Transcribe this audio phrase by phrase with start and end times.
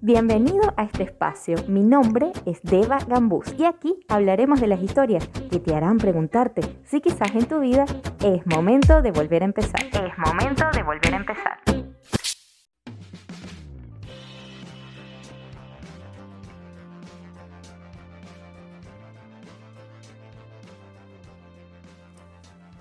[0.00, 1.56] Bienvenido a este espacio.
[1.66, 6.60] Mi nombre es Deva Gambús y aquí hablaremos de las historias que te harán preguntarte
[6.84, 7.86] si quizás en tu vida
[8.22, 9.82] es momento de volver a empezar.
[9.86, 11.58] Es momento de volver a empezar.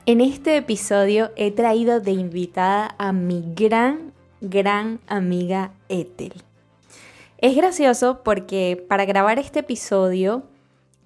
[0.06, 6.34] En este episodio he traído de invitada a mi gran, gran amiga Ethel.
[7.44, 10.44] Es gracioso porque para grabar este episodio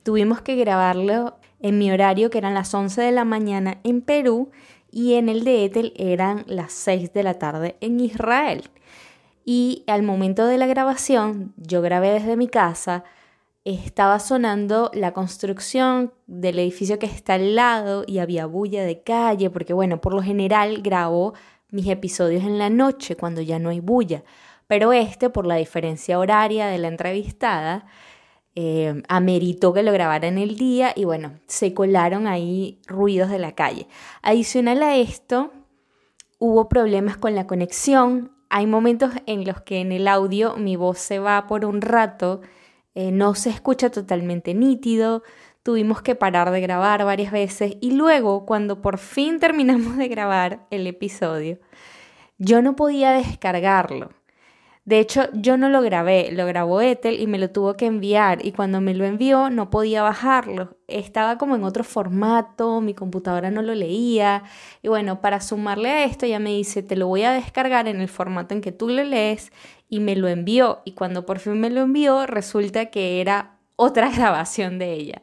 [0.04, 4.52] tuvimos que grabarlo en mi horario que eran las 11 de la mañana en Perú
[4.92, 8.70] y en el de Ethel eran las 6 de la tarde en Israel.
[9.45, 13.04] Y al momento de la grabación, yo grabé desde mi casa,
[13.66, 19.50] estaba sonando la construcción del edificio que está al lado y había bulla de calle,
[19.50, 21.34] porque bueno, por lo general grabo
[21.72, 24.23] mis episodios en la noche cuando ya no hay bulla,
[24.68, 27.86] pero este, por la diferencia horaria de la entrevistada,
[28.56, 33.40] eh, ameritó que lo grabara en el día y bueno, se colaron ahí ruidos de
[33.40, 33.88] la calle.
[34.22, 35.52] Adicional a esto,
[36.40, 38.32] hubo problemas con la conexión.
[38.50, 42.42] Hay momentos en los que en el audio mi voz se va por un rato
[43.00, 45.22] eh, no se escucha totalmente nítido,
[45.62, 50.66] tuvimos que parar de grabar varias veces y luego cuando por fin terminamos de grabar
[50.72, 51.59] el episodio,
[52.40, 54.09] yo no podía descargarlo.
[54.88, 58.46] De hecho, yo no lo grabé, lo grabó Ethel y me lo tuvo que enviar
[58.46, 60.78] y cuando me lo envió no podía bajarlo.
[60.88, 64.44] Estaba como en otro formato, mi computadora no lo leía
[64.82, 68.00] y bueno, para sumarle a esto ya me dice, te lo voy a descargar en
[68.00, 69.52] el formato en que tú lo lees
[69.90, 74.10] y me lo envió y cuando por fin me lo envió resulta que era otra
[74.16, 75.22] grabación de ella.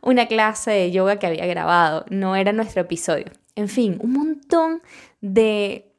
[0.00, 3.26] Una clase de yoga que había grabado, no era nuestro episodio.
[3.56, 4.80] En fin, un montón
[5.20, 5.89] de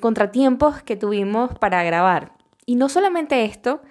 [0.00, 2.32] contratiempos que tuvimos para grabar.
[2.64, 3.82] Y no solamente esto,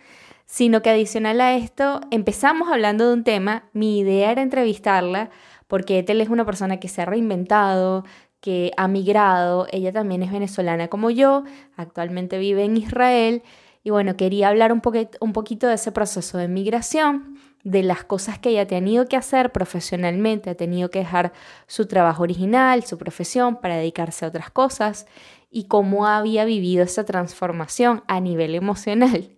[0.46, 5.30] sino que adicional a esto, empezamos hablando de un tema, mi idea era entrevistarla,
[5.68, 8.04] porque Ethel es una persona que se ha reinventado,
[8.42, 11.44] que ha migrado, ella también es venezolana como yo,
[11.78, 13.42] actualmente vive en Israel,
[13.82, 14.82] y bueno, quería hablar un,
[15.20, 19.18] un poquito de ese proceso de migración, de las cosas que ella ha tenido que
[19.18, 21.34] hacer profesionalmente, ha tenido que dejar
[21.66, 25.08] su trabajo original, su profesión, para dedicarse a otras cosas,
[25.56, 29.30] y cómo había vivido esa transformación a nivel emocional.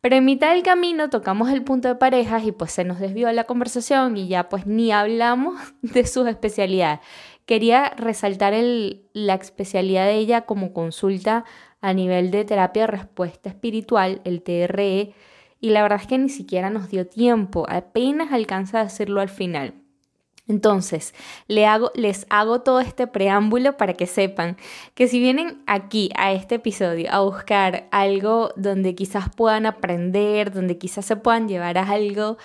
[0.00, 3.32] Pero en mitad del camino tocamos el punto de parejas y pues se nos desvió
[3.32, 7.00] la conversación y ya pues ni hablamos de sus especialidades.
[7.46, 8.54] Quería resaltar
[9.12, 11.44] la especialidad de ella como consulta
[11.80, 15.14] a nivel de terapia de respuesta espiritual, el TRE,
[15.58, 19.30] y la verdad es que ni siquiera nos dio tiempo, apenas alcanza a decirlo al
[19.30, 19.74] final.
[20.48, 21.12] Entonces,
[21.48, 24.56] les hago todo este preámbulo para que sepan
[24.94, 30.78] que si vienen aquí a este episodio a buscar algo donde quizás puedan aprender, donde
[30.78, 32.38] quizás se puedan llevar a algo,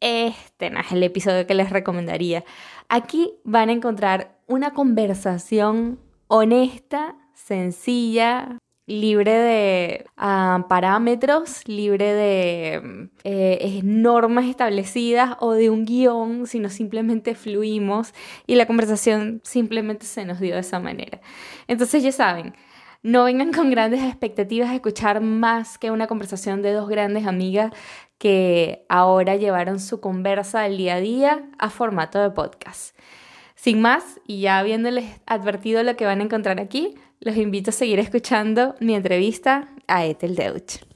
[0.00, 2.44] este no es el episodio que les recomendaría.
[2.88, 13.80] Aquí van a encontrar una conversación honesta, sencilla, libre de ah, parámetros, libre de eh,
[13.84, 18.14] normas establecidas o de un guion, sino simplemente fluimos
[18.46, 21.20] y la conversación simplemente se nos dio de esa manera.
[21.66, 22.54] Entonces ya saben,
[23.02, 27.72] no vengan con grandes expectativas a escuchar más que una conversación de dos grandes amigas
[28.16, 32.96] que ahora llevaron su conversa del día a día a formato de podcast.
[33.68, 37.74] Sin más, y ya habiéndoles advertido lo que van a encontrar aquí, los invito a
[37.74, 40.87] seguir escuchando mi entrevista a Ethel Deutsch.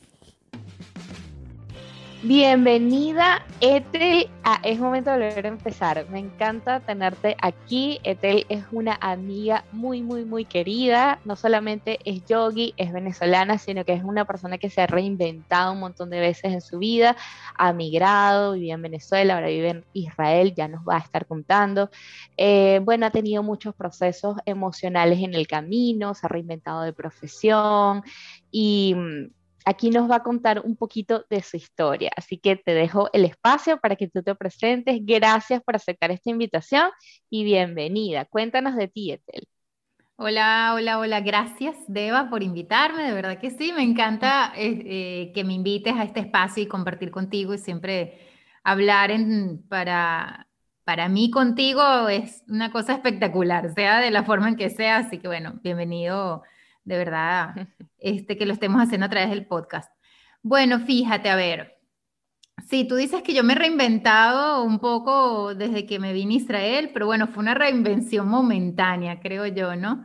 [2.25, 6.07] Bienvenida, Ethel, a Es Momento de Volver a Empezar.
[6.09, 7.99] Me encanta tenerte aquí.
[8.05, 11.19] Ethel es una amiga muy, muy, muy querida.
[11.25, 15.73] No solamente es yogi, es venezolana, sino que es una persona que se ha reinventado
[15.73, 17.17] un montón de veces en su vida.
[17.57, 21.91] Ha migrado, vivía en Venezuela, ahora vive en Israel, ya nos va a estar contando.
[22.37, 28.05] Eh, bueno, ha tenido muchos procesos emocionales en el camino, se ha reinventado de profesión
[28.53, 32.11] y mm, aquí nos va a contar un poquito de su historia.
[32.17, 34.99] Así que te dejo el espacio para que tú te presentes.
[35.03, 36.91] Gracias por aceptar esta invitación
[37.31, 38.25] y bienvenida.
[38.25, 39.47] Cuéntanos de ti, Etel.
[40.17, 41.21] Hola, hola, hola.
[41.21, 43.03] Gracias, Deva, por invitarme.
[43.03, 46.69] De verdad que sí, me encanta eh, eh, que me invites a este espacio y
[46.69, 48.21] compartir contigo y siempre
[48.63, 50.47] hablar en, para,
[50.85, 54.99] para mí contigo es una cosa espectacular, sea de la forma en que sea.
[54.99, 56.43] Así que bueno, bienvenido
[56.85, 57.69] de verdad,
[57.99, 59.93] este, que lo estemos haciendo a través del podcast.
[60.43, 61.79] Bueno, fíjate, a ver,
[62.69, 66.37] sí, tú dices que yo me he reinventado un poco desde que me vine a
[66.39, 70.05] Israel, pero bueno, fue una reinvención momentánea, creo yo, ¿no?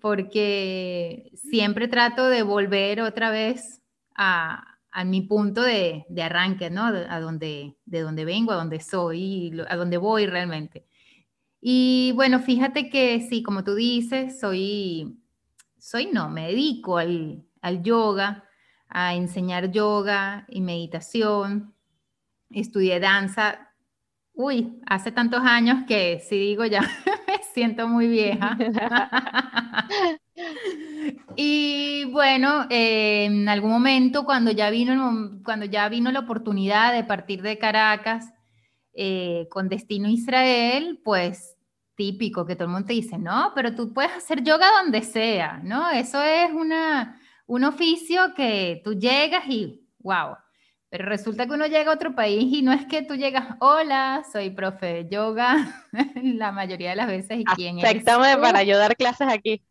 [0.00, 3.82] Porque siempre trato de volver otra vez
[4.14, 6.84] a, a mi punto de, de arranque, ¿no?
[6.84, 10.86] A donde, de donde vengo, a donde soy, a donde voy realmente.
[11.60, 15.16] Y bueno, fíjate que sí, como tú dices, soy,
[15.82, 18.44] soy no, me dedico al, al yoga,
[18.88, 21.74] a enseñar yoga y meditación.
[22.50, 23.74] Estudié danza,
[24.32, 26.82] uy, hace tantos años que si digo ya
[27.26, 28.56] me siento muy vieja.
[31.36, 37.04] Y bueno, eh, en algún momento cuando ya vino, cuando ya vino la oportunidad de
[37.04, 38.32] partir de Caracas
[38.94, 41.51] eh, con destino Israel, pues
[42.02, 45.60] típico que todo el mundo te dice, no, pero tú puedes hacer yoga donde sea,
[45.62, 45.88] ¿no?
[45.88, 50.36] Eso es una, un oficio que tú llegas y, wow.
[50.90, 54.24] Pero resulta que uno llega a otro país y no es que tú llegas, hola,
[54.32, 58.02] soy profe de yoga, la mayoría de las veces, ¿y quién eres?
[58.02, 59.62] para yo dar clases aquí.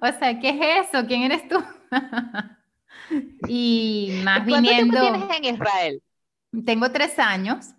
[0.00, 1.06] O sea, ¿qué es eso?
[1.06, 1.62] ¿Quién eres tú?
[3.46, 5.00] y más ¿Cuánto viniendo.
[5.00, 6.02] Tiempo tienes en Israel?
[6.64, 7.74] Tengo tres años.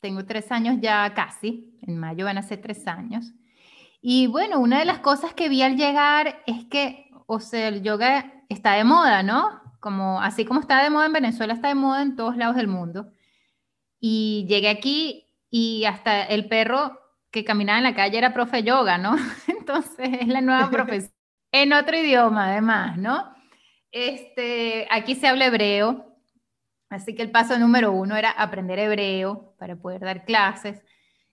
[0.00, 1.75] Tengo tres años ya casi.
[1.86, 3.32] En mayo van a ser tres años.
[4.00, 7.82] Y bueno, una de las cosas que vi al llegar es que, o sea, el
[7.82, 9.60] yoga está de moda, ¿no?
[9.80, 12.68] Como, así como está de moda en Venezuela, está de moda en todos lados del
[12.68, 13.10] mundo.
[14.00, 17.00] Y llegué aquí y hasta el perro
[17.30, 19.16] que caminaba en la calle era profe yoga, ¿no?
[19.46, 21.16] Entonces es la nueva profesión
[21.62, 23.34] en otro idioma además, ¿no?
[23.90, 26.16] Este, aquí se habla hebreo,
[26.90, 30.82] así que el paso número uno era aprender hebreo para poder dar clases.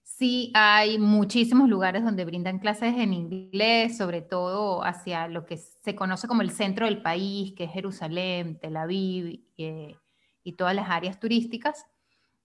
[0.04, 5.96] Sí, hay muchísimos lugares donde brindan clases en inglés, sobre todo hacia lo que se
[5.96, 9.96] conoce como el centro del país, que es Jerusalén, Tel Aviv eh,
[10.44, 11.88] y todas las áreas turísticas.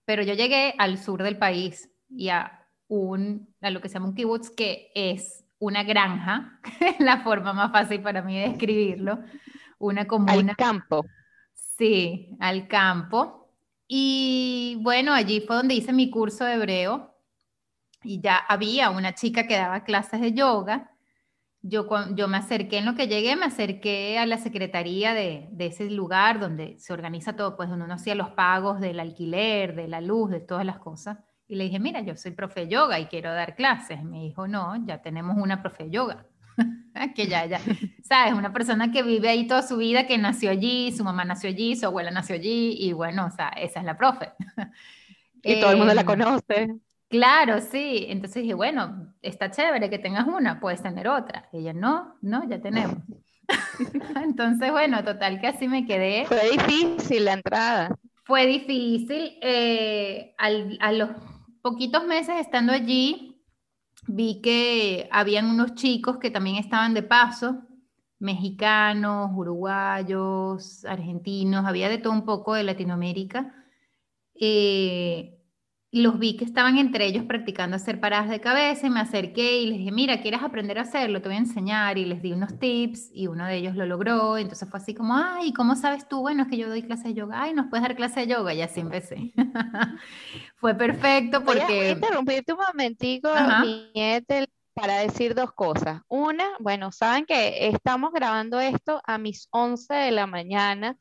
[0.05, 4.09] Pero yo llegué al sur del país y a, un, a lo que se llama
[4.09, 6.61] un kibbutz, que es una granja,
[7.01, 9.19] la forma más fácil para mí de describirlo,
[9.79, 10.33] una comuna.
[10.33, 11.05] Al campo.
[11.53, 13.53] Sí, al campo.
[13.87, 17.18] Y bueno, allí fue donde hice mi curso de hebreo
[18.03, 20.91] y ya había una chica que daba clases de yoga.
[21.61, 25.67] Yo, yo me acerqué, en lo que llegué, me acerqué a la secretaría de, de
[25.67, 29.89] ese lugar donde se organiza todo, pues donde uno hacía los pagos del alquiler, de
[29.89, 31.19] la luz, de todas las cosas.
[31.49, 34.05] Y le dije, mira, yo soy profe de yoga y quiero dar clases.
[34.05, 36.27] Me dijo, no, ya tenemos una profe de yoga.
[37.15, 37.59] que ya, ya,
[38.03, 41.49] sabes, una persona que vive ahí toda su vida, que nació allí, su mamá nació
[41.49, 44.33] allí, su abuela nació allí, y bueno, o sea, esa es la profe.
[45.43, 46.69] y todo el mundo la em, conoce.
[47.09, 48.07] Claro, sí.
[48.09, 51.49] Entonces dije, bueno, está chévere que tengas una, puedes tener otra.
[51.53, 52.99] Y ella, no, no, ya tenemos.
[54.23, 56.27] Entonces, bueno, total que así me quedé.
[56.27, 57.97] Fue difícil la entrada.
[58.25, 59.39] Fue difícil.
[59.41, 61.11] Eh, a los
[61.63, 63.43] poquitos meses estando allí,
[64.07, 67.63] vi que habían unos chicos que también estaban de paso,
[68.19, 73.55] mexicanos, uruguayos, argentinos, había de todo un poco de Latinoamérica.
[74.35, 75.38] Eh,
[75.91, 79.67] los vi que estaban entre ellos practicando hacer paradas de cabeza y me acerqué y
[79.67, 81.23] les dije, mira, ¿quieres aprender a hacerlo?
[81.23, 84.37] Te voy a enseñar y les di unos tips y uno de ellos lo logró.
[84.37, 86.21] Entonces fue así como, ay, ¿cómo sabes tú?
[86.21, 87.43] Bueno, es que yo doy clase de yoga.
[87.43, 88.53] Ay, ¿nos puedes dar clase de yoga?
[88.53, 89.33] Y así empecé.
[90.57, 91.65] fue perfecto porque...
[91.65, 93.31] Voy a interrumpirte un momentico,
[94.75, 96.03] para decir dos cosas.
[96.07, 100.97] Una, bueno, saben que estamos grabando esto a mis 11 de la mañana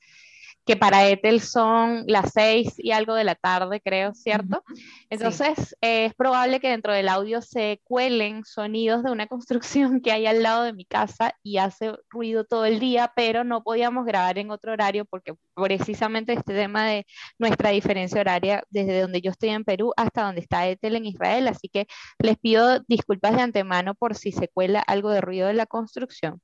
[0.68, 4.64] que para Ethel son las seis y algo de la tarde, creo, ¿cierto?
[5.10, 10.28] Entonces, es probable que dentro del audio se cuelen sonidos de una construcción que hay
[10.28, 14.38] al lado de mi casa y hace ruido todo el día, pero no podíamos grabar
[14.38, 15.34] en otro horario porque
[15.64, 17.06] precisamente este tema de
[17.38, 21.48] nuestra diferencia horaria desde donde yo estoy en Perú hasta donde está Ethel en Israel,
[21.48, 21.88] así que
[22.20, 26.42] les pido disculpas de antemano por si se cuela algo de ruido de la construcción.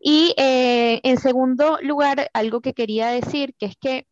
[0.00, 4.06] Y eh, en segundo lugar, algo que quería decir, que es que,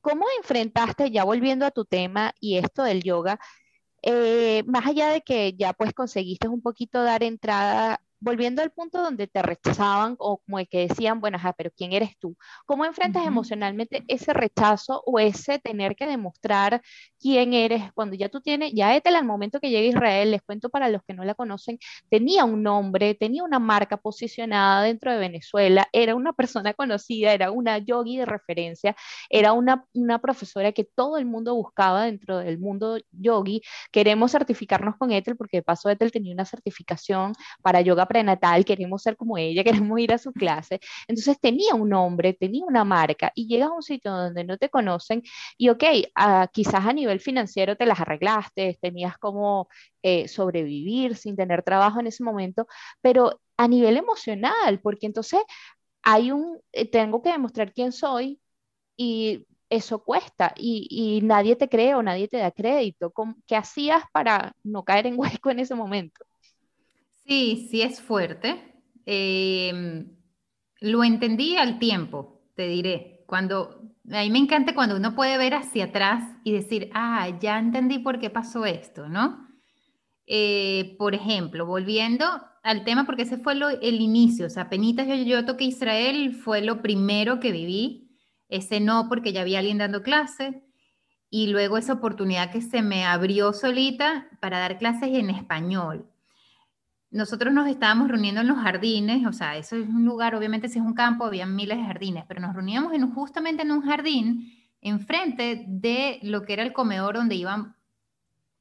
[0.00, 3.38] ¿cómo enfrentaste, ya volviendo a tu tema y esto del yoga,
[4.02, 9.02] eh, más allá de que ya pues conseguiste un poquito dar entrada volviendo al punto
[9.02, 12.36] donde te rechazaban o como el que decían, bueno, pero ¿quién eres tú?
[12.64, 16.82] ¿Cómo enfrentas emocionalmente ese rechazo o ese tener que demostrar
[17.18, 20.42] quién eres cuando ya tú tienes, ya Ethel al momento que llega a Israel, les
[20.42, 25.12] cuento para los que no la conocen, tenía un nombre, tenía una marca posicionada dentro
[25.12, 28.96] de Venezuela, era una persona conocida, era una yogi de referencia,
[29.28, 33.62] era una, una profesora que todo el mundo buscaba dentro del mundo yogi.
[33.92, 37.32] Queremos certificarnos con Ethel porque de paso Ethel tenía una certificación
[37.62, 40.80] para yoga prenatal, queremos ser como ella, queremos ir a su clase.
[41.08, 44.68] Entonces tenía un nombre, tenía una marca y llegas a un sitio donde no te
[44.70, 45.22] conocen
[45.58, 45.84] y ok,
[46.52, 49.68] quizás a nivel financiero te las arreglaste, tenías como
[50.02, 52.66] eh, sobrevivir sin tener trabajo en ese momento,
[53.00, 55.40] pero a nivel emocional, porque entonces
[56.02, 58.40] hay un, eh, tengo que demostrar quién soy,
[58.96, 63.12] y eso cuesta y, nadie te cree o nadie te da crédito.
[63.46, 66.25] ¿Qué hacías para no caer en hueco en ese momento?
[67.26, 68.82] Sí, sí es fuerte.
[69.04, 70.16] Em,
[70.80, 73.24] lo entendí al tiempo, te diré.
[73.26, 77.58] Cuando, a mí me encanta cuando uno puede ver hacia atrás y decir, ah, ya
[77.58, 79.46] entendí por qué pasó esto, ¿no?
[80.26, 82.26] Eh, por ejemplo, volviendo
[82.62, 86.62] al tema, porque ese fue el inicio, o sea, penitas yo, yo toqué Israel, fue
[86.62, 88.06] lo primero que viví
[88.48, 90.62] ese no porque ya había alguien dando clase
[91.30, 96.08] y luego esa oportunidad que se me abrió solita para dar clases en español.
[97.10, 100.78] Nosotros nos estábamos reuniendo en los jardines, o sea, eso es un lugar, obviamente si
[100.78, 104.52] es un campo, había miles de jardines, pero nos reuníamos en, justamente en un jardín
[104.80, 107.76] enfrente de lo que era el comedor donde iban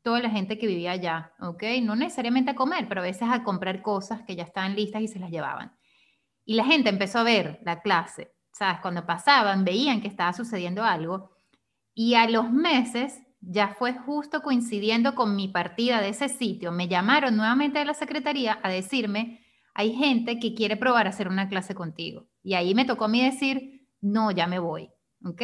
[0.03, 1.63] toda la gente que vivía allá, ¿ok?
[1.81, 5.07] No necesariamente a comer, pero a veces a comprar cosas que ya estaban listas y
[5.07, 5.75] se las llevaban.
[6.45, 8.79] Y la gente empezó a ver la clase ¿sabes?
[8.79, 11.31] Cuando pasaban, veían que estaba sucediendo algo
[11.93, 16.71] y a los meses ya fue justo coincidiendo con mi partida de ese sitio.
[16.71, 21.27] Me llamaron nuevamente de la secretaría a decirme, hay gente que quiere probar a hacer
[21.27, 22.27] una clase contigo.
[22.41, 24.89] Y ahí me tocó a mí decir, no, ya me voy.
[25.23, 25.41] ¿Ok?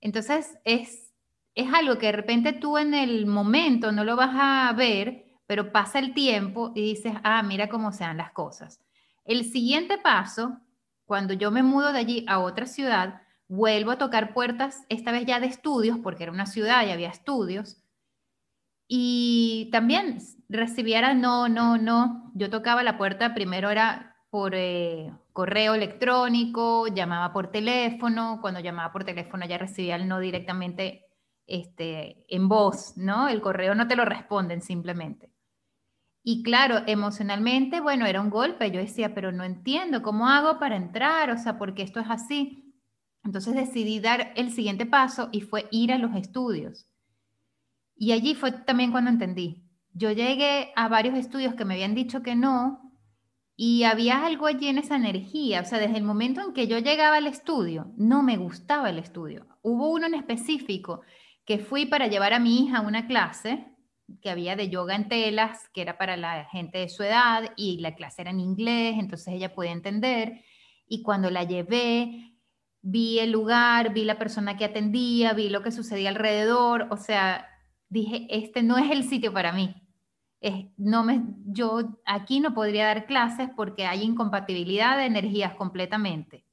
[0.00, 1.12] Entonces es,
[1.54, 5.72] es algo que de repente tú en el momento no lo vas a ver, pero
[5.72, 8.80] pasa el tiempo y dices, ah, mira cómo sean las cosas.
[9.24, 10.58] El siguiente paso
[11.04, 15.26] cuando yo me mudo de allí a otra ciudad, vuelvo a tocar puertas, esta vez
[15.26, 17.82] ya de estudios, porque era una ciudad y había estudios.
[18.86, 22.30] Y también recibiera no, no, no.
[22.34, 28.92] Yo tocaba la puerta, primero era por eh, correo electrónico, llamaba por teléfono, cuando llamaba
[28.92, 31.06] por teléfono ya recibía el no directamente
[31.46, 33.28] este, en voz, ¿no?
[33.28, 35.32] El correo no te lo responden simplemente.
[36.22, 38.70] Y claro, emocionalmente, bueno, era un golpe.
[38.70, 42.69] Yo decía, pero no entiendo cómo hago para entrar, o sea, porque esto es así.
[43.24, 46.86] Entonces decidí dar el siguiente paso y fue ir a los estudios.
[47.96, 49.62] Y allí fue también cuando entendí.
[49.92, 52.90] Yo llegué a varios estudios que me habían dicho que no
[53.56, 55.60] y había algo allí en esa energía.
[55.60, 58.98] O sea, desde el momento en que yo llegaba al estudio, no me gustaba el
[58.98, 59.46] estudio.
[59.60, 61.02] Hubo uno en específico
[61.44, 63.66] que fui para llevar a mi hija a una clase
[64.22, 67.78] que había de yoga en telas, que era para la gente de su edad, y
[67.80, 70.42] la clase era en inglés, entonces ella podía entender.
[70.88, 72.29] Y cuando la llevé,
[72.82, 77.46] vi el lugar, vi la persona que atendía, vi lo que sucedía alrededor, o sea,
[77.88, 79.74] dije, este no es el sitio para mí.
[80.78, 86.46] No me, yo aquí no podría dar clases porque hay incompatibilidad de energías completamente.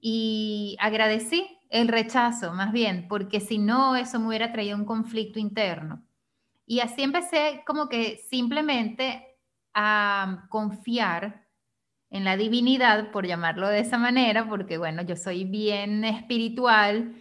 [0.00, 5.38] Y agradecí el rechazo, más bien, porque si no, eso me hubiera traído un conflicto
[5.38, 6.02] interno.
[6.66, 9.36] Y así empecé como que simplemente
[9.74, 11.43] a confiar
[12.14, 17.16] en la divinidad, por llamarlo de esa manera, porque bueno, yo soy bien espiritual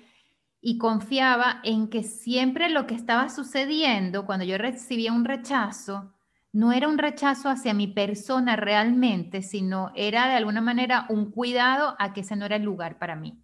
[0.61, 6.13] y confiaba en que siempre lo que estaba sucediendo cuando yo recibía un rechazo,
[6.51, 11.95] no era un rechazo hacia mi persona realmente, sino era de alguna manera un cuidado
[11.97, 13.41] a que ese no era el lugar para mí.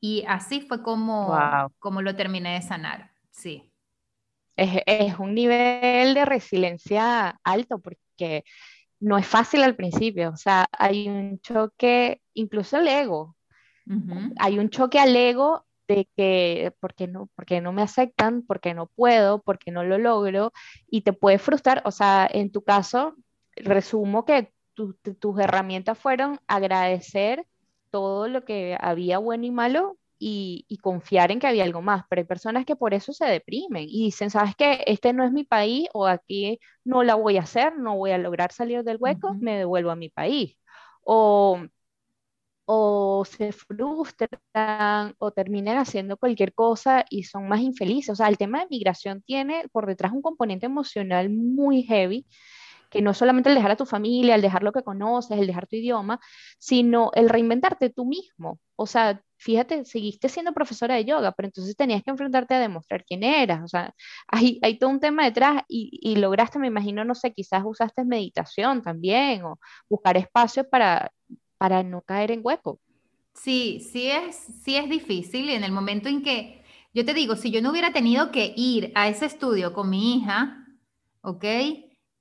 [0.00, 1.38] Y así fue como,
[1.78, 3.70] como lo terminé de sanar, sí
[4.56, 8.44] es, un nivel de resiliencia alto porque
[9.00, 13.36] no es fácil al principio, o sea, hay un choque, incluso el ego,
[14.38, 18.42] hay un choque al ego de que, ¿por qué no, porque no me aceptan?
[18.42, 19.42] porque no puedo?
[19.42, 20.52] porque no lo logro?
[20.88, 23.14] Y te puede frustrar, o sea, en tu caso,
[23.56, 27.46] resumo que tus herramientas fueron agradecer
[27.90, 29.96] todo lo que había bueno y malo
[30.26, 33.84] y, confiar en que había algo más, pero hay personas que por eso se deprimen
[33.84, 37.42] y dicen, sabes qué, este no es mi país o aquí no la voy a
[37.42, 40.56] hacer, no voy a lograr salir del hueco, me devuelvo a mi país.
[41.02, 41.60] O,
[42.66, 48.10] o se frustran o terminan haciendo cualquier cosa y son más infelices.
[48.10, 52.26] O sea, el tema de migración tiene por detrás un componente emocional muy heavy
[52.94, 55.66] que no solamente el dejar a tu familia, el dejar lo que conoces, el dejar
[55.66, 56.20] tu idioma,
[56.58, 58.60] sino el reinventarte tú mismo.
[58.76, 63.04] O sea, fíjate, seguiste siendo profesora de yoga, pero entonces tenías que enfrentarte a demostrar
[63.04, 63.64] quién eras.
[63.64, 63.92] O sea,
[64.28, 68.80] hay, hay todo un tema detrás y, lograste, me imagino, no sé, quizás usaste meditación
[68.80, 69.58] también o
[69.88, 71.10] buscar espacios para,
[71.58, 72.78] para no caer en hueco.
[73.34, 75.50] Sí, sí es, sí es difícil.
[75.50, 76.62] Y en el momento en que,
[76.94, 80.14] yo te digo, si yo no hubiera tenido que ir a ese estudio con mi
[80.14, 80.64] hija,
[81.22, 81.44] ¿ok?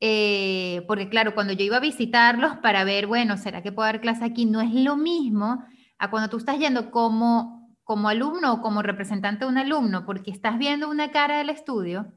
[0.06, 4.02] Eh, porque claro, cuando yo iba a visitarlos para ver, bueno, ¿será que puedo dar
[4.02, 4.46] clase aquí?
[4.46, 5.64] No es lo mismo
[5.98, 10.30] a cuando tú estás yendo como, como alumno o como representante de un alumno, porque
[10.30, 12.12] estás viendo una cara del estudio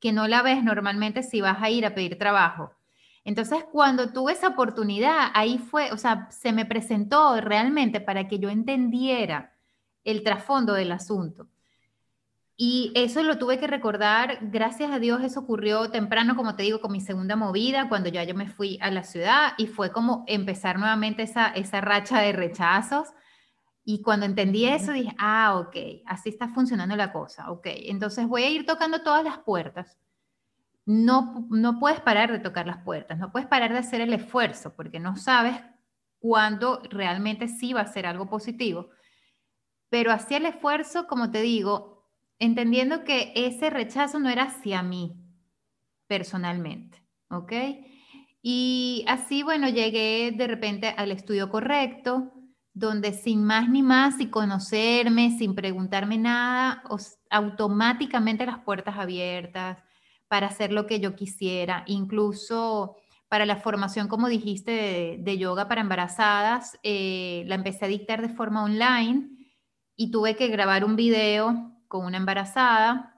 [0.00, 2.72] que no la ves normalmente si vas a ir a pedir trabajo.
[3.24, 8.38] Entonces, cuando tuve esa oportunidad, ahí fue, o sea, se me presentó realmente para que
[8.38, 9.54] yo entendiera
[10.04, 11.48] el trasfondo del asunto.
[12.62, 16.78] Y eso lo tuve que recordar, gracias a Dios eso ocurrió temprano, como te digo,
[16.82, 20.24] con mi segunda movida, cuando ya yo me fui a la ciudad y fue como
[20.26, 23.08] empezar nuevamente esa, esa racha de rechazos.
[23.82, 28.42] Y cuando entendí eso dije, ah, ok, así está funcionando la cosa, ok, entonces voy
[28.42, 29.96] a ir tocando todas las puertas.
[30.84, 34.74] No, no puedes parar de tocar las puertas, no puedes parar de hacer el esfuerzo
[34.76, 35.56] porque no sabes
[36.18, 38.90] cuándo realmente sí va a ser algo positivo.
[39.88, 41.89] Pero hacía el esfuerzo, como te digo,
[42.40, 45.14] entendiendo que ese rechazo no era hacia mí
[46.08, 47.52] personalmente, ¿ok?
[48.42, 52.32] Y así, bueno, llegué de repente al estudio correcto,
[52.72, 56.82] donde sin más ni más, sin conocerme, sin preguntarme nada,
[57.28, 59.78] automáticamente las puertas abiertas
[60.26, 62.96] para hacer lo que yo quisiera, incluso
[63.28, 68.34] para la formación, como dijiste, de, yoga para embarazadas, eh, la empecé a dictar de
[68.34, 69.28] forma online
[69.94, 73.16] y tuve que grabar un video con una embarazada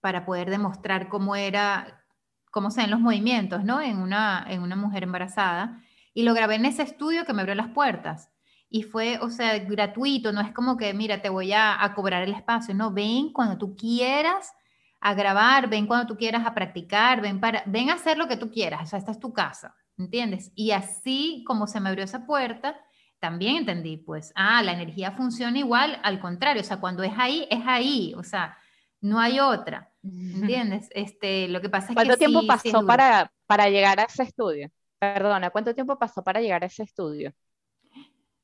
[0.00, 2.04] para poder demostrar cómo era,
[2.50, 3.80] cómo se ven los movimientos, ¿no?
[3.80, 5.80] En una, en una mujer embarazada.
[6.12, 8.32] Y lo grabé en ese estudio que me abrió las puertas.
[8.68, 12.24] Y fue, o sea, gratuito, no es como que, mira, te voy a, a cobrar
[12.24, 14.52] el espacio, no, ven cuando tú quieras
[15.00, 18.36] a grabar, ven cuando tú quieras a practicar, ven, para, ven a hacer lo que
[18.36, 20.50] tú quieras, o sea, esta es tu casa, ¿entiendes?
[20.56, 22.76] Y así como se me abrió esa puerta,
[23.24, 27.48] también entendí, pues, ah, la energía funciona igual, al contrario, o sea, cuando es ahí,
[27.50, 28.54] es ahí, o sea,
[29.00, 30.90] no hay otra, ¿entiendes?
[30.90, 34.70] Este, lo que pasa es ¿Cuánto que tiempo pasó para, para llegar a ese estudio?
[34.98, 37.32] Perdona, ¿cuánto tiempo pasó para llegar a ese estudio?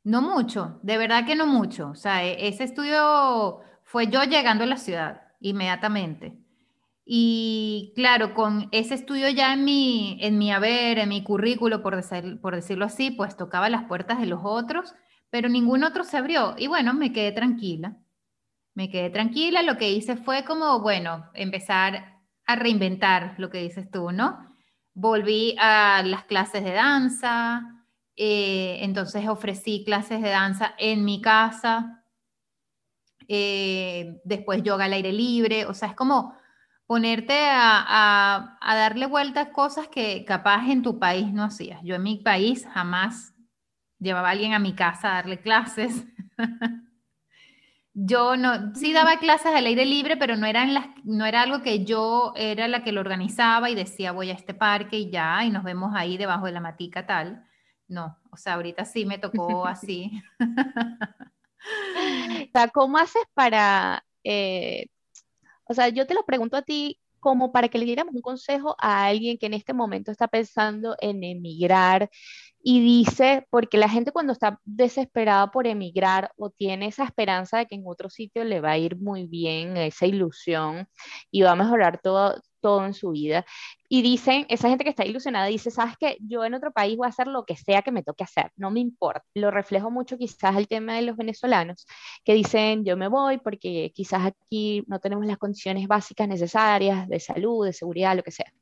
[0.03, 1.91] No mucho, de verdad que no mucho.
[1.91, 6.39] O sea, e, ese estudio fue yo llegando a la ciudad inmediatamente.
[7.13, 12.01] Y claro, con ese estudio ya en mi, en mi haber, en mi currículo, por,
[12.41, 14.95] por decirlo así, pues tocaba las puertas de los otros,
[15.29, 16.55] pero ningún otro se abrió.
[16.57, 17.97] Y bueno, me quedé tranquila.
[18.75, 19.65] Me quedé tranquila.
[19.65, 24.57] Lo que hice fue como, bueno, empezar a reinventar lo que dices tú, ¿no?
[24.95, 32.05] Volví a las clases de danza, eh, entonces ofrecí clases de danza en mi casa,
[33.27, 36.39] eh, después yoga al aire libre, o sea, es como
[36.91, 41.81] ponerte a, darle vueltas cosas que capaz en tu país no hacías.
[41.85, 43.33] Yo en mi país jamás
[44.01, 46.05] llevaba a alguien a mi casa a darle clases.
[47.95, 51.63] yo no, sí daba clases al aire libre, pero no, eran las, no era algo
[51.63, 55.45] que yo era la que lo organizaba y decía voy a este parque y ya,
[55.45, 57.47] y nos vemos ahí debajo de la matica tal.
[57.87, 60.11] No, o sea, ahorita sí me tocó así.
[62.75, 64.89] ¿Cómo haces para eh,
[65.71, 68.75] o sea, yo te lo pregunto a ti como para que le diéramos un consejo
[68.81, 72.11] a alguien que en este momento está pensando en emigrar
[72.63, 77.67] y dice, porque la gente cuando está desesperada por emigrar o tiene esa esperanza de
[77.67, 80.87] que en otro sitio le va a ir muy bien, esa ilusión
[81.31, 83.47] y va a mejorar todo, todo en su vida.
[83.89, 87.07] Y dicen, esa gente que está ilusionada dice, sabes que yo en otro país voy
[87.07, 89.25] a hacer lo que sea que me toque hacer, no me importa.
[89.35, 91.87] Lo reflejo mucho quizás al tema de los venezolanos,
[92.25, 97.21] que dicen, yo me voy porque quizás aquí no tenemos las condiciones básicas necesarias de
[97.21, 98.53] salud, de seguridad, lo que sea.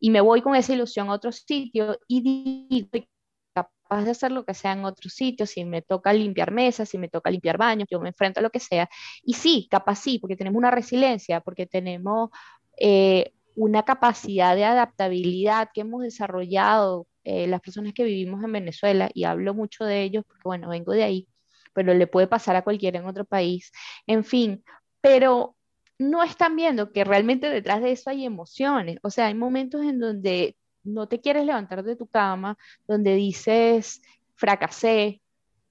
[0.00, 3.06] Y me voy con esa ilusión a otro sitio y digo,
[3.52, 6.98] capaz de hacer lo que sea en otro sitio, si me toca limpiar mesas, si
[6.98, 8.88] me toca limpiar baños, yo me enfrento a lo que sea.
[9.22, 12.30] Y sí, capaz sí, porque tenemos una resiliencia, porque tenemos
[12.78, 19.10] eh, una capacidad de adaptabilidad que hemos desarrollado eh, las personas que vivimos en Venezuela,
[19.14, 21.28] y hablo mucho de ellos porque, bueno, vengo de ahí,
[21.72, 23.70] pero le puede pasar a cualquiera en otro país,
[24.06, 24.64] en fin,
[25.00, 25.56] pero
[25.98, 30.00] no están viendo que realmente detrás de eso hay emociones, o sea, hay momentos en
[30.00, 34.02] donde no te quieres levantar de tu cama, donde dices,
[34.34, 35.22] fracasé,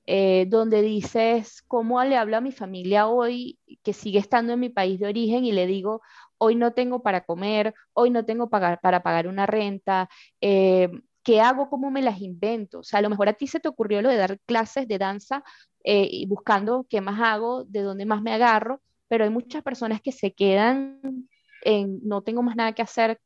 [0.07, 4.69] eh, donde dices, ¿cómo le hablo a mi familia hoy que sigue estando en mi
[4.69, 6.01] país de origen y le digo,
[6.37, 10.09] hoy no tengo para comer, hoy no tengo para, pagar una renta?
[10.41, 10.89] Eh,
[11.23, 11.69] ¿Qué hago?
[11.69, 12.79] ¿Cómo me las invento?
[12.79, 14.97] O sea, a lo mejor a ti se te ocurrió lo de dar clases de
[14.97, 15.43] danza
[15.83, 20.01] eh, y buscando qué más hago, de dónde más me agarro, pero hay muchas personas
[20.01, 21.27] que se quedan
[21.63, 23.19] en no tengo más nada que hacer,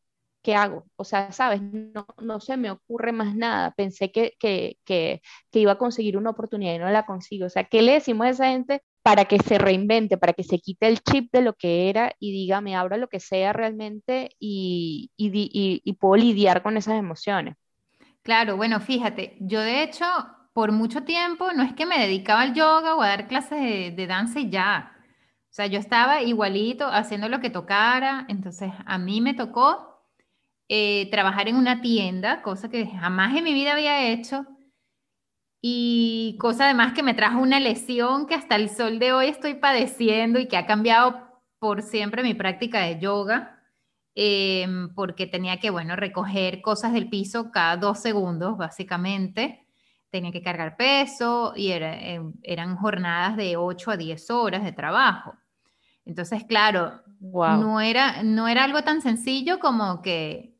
[0.45, 0.85] ¿qué hago?
[0.95, 3.73] O sea, sabes, no, no se me ocurre más nada.
[3.75, 7.47] Pensé que, que, que, que, iba a conseguir una oportunidad y no la consigo.
[7.47, 10.59] O sea, ¿qué le decimos a esa gente para que se reinvente, para que se
[10.59, 14.35] quite el chip de lo que era y diga, me abra lo que sea realmente
[14.39, 17.55] y, y, y, y puedo lidiar con esas emociones?
[18.21, 20.05] Claro, bueno, fíjate, yo de hecho
[20.53, 23.91] por mucho tiempo no es que me dedicaba al yoga o a dar clases de,
[23.95, 24.91] de danza y ya.
[25.49, 29.94] O sea, yo estaba igualito haciendo lo que tocara, entonces a mí me tocó
[30.69, 34.45] eh, trabajar en una tienda, cosa que jamás en mi vida había hecho.
[35.67, 39.55] y cosa además que me trajo una lesión que hasta el sol de hoy estoy
[39.55, 41.25] padeciendo y que ha cambiado
[41.59, 43.59] por siempre mi práctica de yoga,
[44.15, 49.65] em, porque tenía que, bueno, recoger cosas del piso cada dos segundos, básicamente.
[50.11, 55.35] Tenía que cargar peso y em, eran jornadas de 8 a 10 horas de trabajo.
[56.05, 60.54] Entonces, claro, no, era, no era algo tan sencillo como que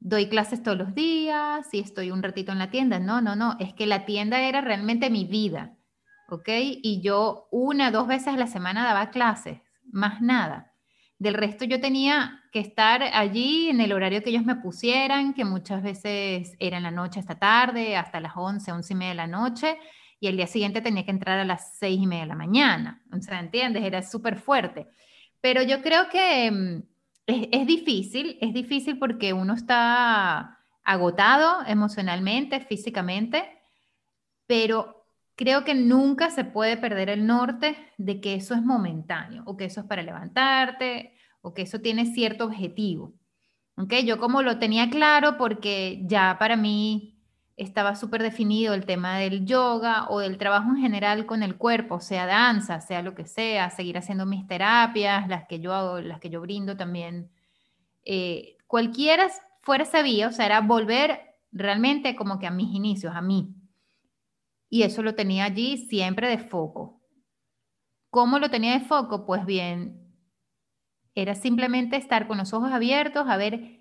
[0.00, 2.98] doy clases todos los días y estoy un ratito en la tienda.
[2.98, 5.76] No, no, no, es que la tienda era realmente mi vida,
[6.28, 6.48] ¿ok?
[6.82, 9.60] Y yo una, dos veces a la semana daba clases,
[9.92, 10.72] más nada.
[11.18, 15.44] Del resto yo tenía que estar allí en el horario que ellos me pusieran, que
[15.44, 19.16] muchas veces era en la noche hasta tarde, hasta las 11, 11 y media de
[19.16, 19.78] la noche,
[20.18, 23.02] y el día siguiente tenía que entrar a las 6 y media de la mañana.
[23.12, 23.84] O sea, ¿entiendes?
[23.84, 24.88] Era súper fuerte.
[25.40, 26.82] Pero yo creo que
[27.30, 33.58] es, difícil, es difícil porque uno está agotado emocionalmente, físicamente,
[34.46, 39.56] pero creo que nunca se puede perder el norte de que eso es momentáneo o
[39.56, 43.14] que eso es para levantarte o que eso tiene cierto objetivo.
[43.76, 44.04] ¿Okay?
[44.04, 47.09] Yo como lo tenía claro porque ya para mí
[47.60, 52.00] estaba súper definido el tema del yoga o del trabajo en general con el cuerpo,
[52.00, 56.20] sea danza, sea lo que sea, seguir haciendo mis terapias, las que yo hago, las
[56.20, 57.30] que yo brindo también.
[58.04, 59.28] Eh, cualquiera
[59.60, 61.20] fuera esa vía, o sea, era volver
[61.52, 63.54] realmente como que a mis inicios, a mí.
[64.70, 67.02] Y eso lo tenía allí siempre de foco.
[68.08, 69.26] ¿Cómo lo tenía de foco?
[69.26, 70.00] Pues bien,
[71.14, 73.79] era simplemente estar con los ojos abiertos a ver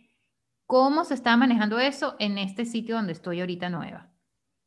[0.70, 4.12] cómo se está manejando eso en este sitio donde estoy ahorita nueva.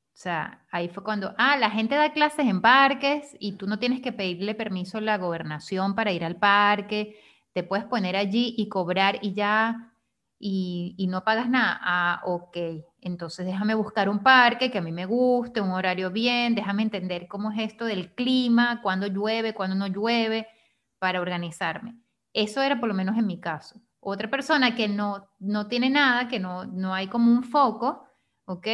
[0.09, 3.79] O sea, ahí fue cuando, ah, la gente da clases en parques y tú no
[3.79, 7.21] tienes que pedirle permiso a la gobernación para ir al parque,
[7.53, 9.95] te puedes poner allí y cobrar y ya,
[10.41, 11.79] y, y no pagas nada.
[11.81, 12.57] Ah, ok,
[13.01, 17.29] entonces déjame buscar un parque que a mí me guste, un horario bien, déjame entender
[17.29, 20.49] cómo es esto del clima, cuándo llueve, cuándo no llueve,
[20.99, 21.95] para organizarme.
[22.33, 26.27] Eso era por lo menos en mi caso otra persona que no, no tiene nada,
[26.27, 28.05] que no, no hay como un foco,
[28.47, 28.67] ¿ok?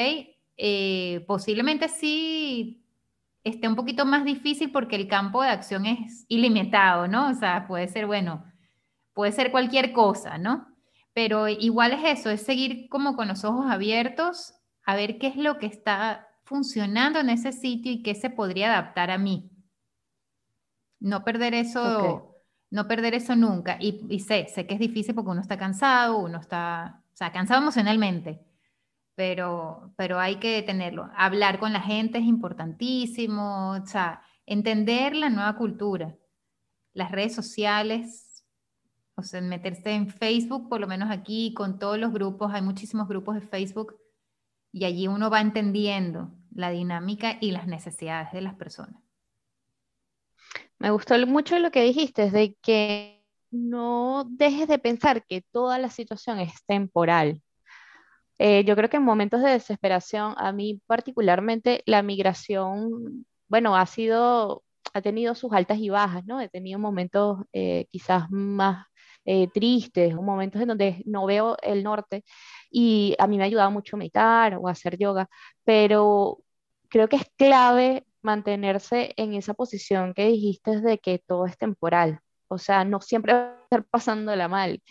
[0.57, 2.83] Eh, posiblemente sí
[3.45, 7.29] esté un poquito más difícil porque el campo de acción es ilimitado, ¿no?
[7.29, 8.43] O sea, puede ser, bueno,
[9.13, 10.67] puede ser cualquier cosa, ¿no?
[11.13, 14.55] Pero igual es eso, es seguir como con los ojos abiertos
[14.87, 18.73] a ver qué es lo que está funcionando en ese sitio y qué se podría
[18.73, 19.51] adaptar a mí.
[21.01, 22.28] No perder eso
[22.71, 23.79] no perder eso nunca.
[23.81, 27.63] Y, sé, sé que es difícil porque uno está cansado, uno está, o sea, cansado
[27.63, 28.41] emocionalmente,
[29.15, 31.11] pero, pero hay que tenerlo.
[31.17, 36.17] Hablar con la gente es importantísimo, o sea, entender la nueva cultura,
[36.93, 38.45] las redes sociales,
[39.15, 43.09] o sea, meterse en Facebook, por lo menos aquí, con todos los grupos, hay muchísimos
[43.09, 43.97] grupos de Facebook,
[44.71, 49.08] y allí uno va entendiendo la dinámica y las necesidades de las personas.
[50.79, 55.91] Me gustó mucho lo que dijiste, de que no dejes de pensar que toda la
[55.91, 57.43] situación es temporal.
[58.39, 63.87] Eh, yo creo que en momentos de desesperación, a mí particularmente la migración, bueno, ha
[63.87, 64.63] sido,
[64.95, 66.41] ha tenido sus altas y bajas, ¿no?
[66.41, 68.87] He tenido momentos eh, quizás más
[69.25, 72.25] eh, tristes, momentos en donde no veo el norte
[72.71, 75.29] y a mí me ha ayudado mucho meditar o hacer yoga,
[75.65, 76.39] pero
[76.89, 82.21] creo que es clave mantenerse en esa posición que dijiste de que todo es temporal.
[82.49, 84.83] O sea, no siempre va a estar pasándola mal.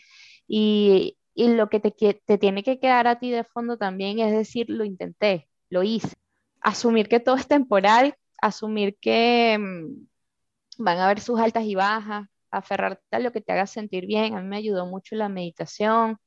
[0.47, 4.31] Y, y lo que te, te tiene que quedar a ti de fondo también es
[4.31, 6.15] decir, lo intenté, lo hice.
[6.61, 12.27] Asumir que todo es temporal, asumir que mm, van a haber sus altas y bajas,
[12.51, 14.35] aferrarte a lo que te haga sentir bien.
[14.35, 16.17] A mí me ayudó mucho la meditación,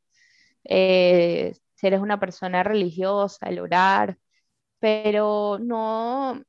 [0.65, 4.19] eh, si eres una persona religiosa, el orar,
[4.81, 6.43] pero no,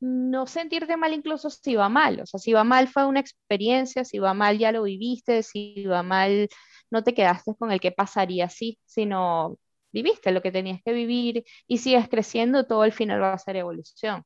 [0.00, 2.20] no sentirte mal incluso si va mal.
[2.20, 5.84] O sea, si va mal fue una experiencia, si va mal ya lo viviste, si
[5.86, 6.48] va mal
[6.90, 9.58] no te quedaste con el que pasaría así, sino
[9.92, 13.56] viviste lo que tenías que vivir y sigues creciendo, todo el final va a ser
[13.56, 14.24] evolución.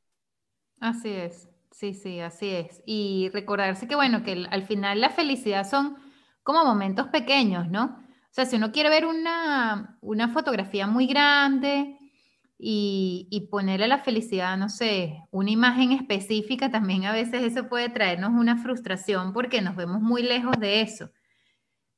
[0.80, 2.82] Así es, sí, sí, así es.
[2.86, 5.96] Y recordarse que, bueno, que al final la felicidad son
[6.42, 7.84] como momentos pequeños, ¿no?
[7.84, 11.98] O sea, si uno quiere ver una, una fotografía muy grande,
[12.62, 18.32] y, ponerle la felicidad, no sé, una imagen específica, también a veces eso puede traernos
[18.32, 21.10] una frustración porque nos vemos muy lejos de eso.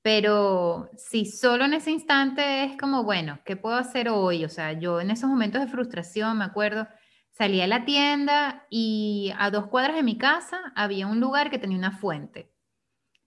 [0.03, 4.45] Pero si solo en ese instante es como, bueno, ¿qué puedo hacer hoy?
[4.45, 6.89] O sea, yo en esos momentos de frustración, me acuerdo,
[7.31, 11.59] salí a la tienda y a dos cuadras de mi casa había un lugar que
[11.59, 12.52] tenía una fuente.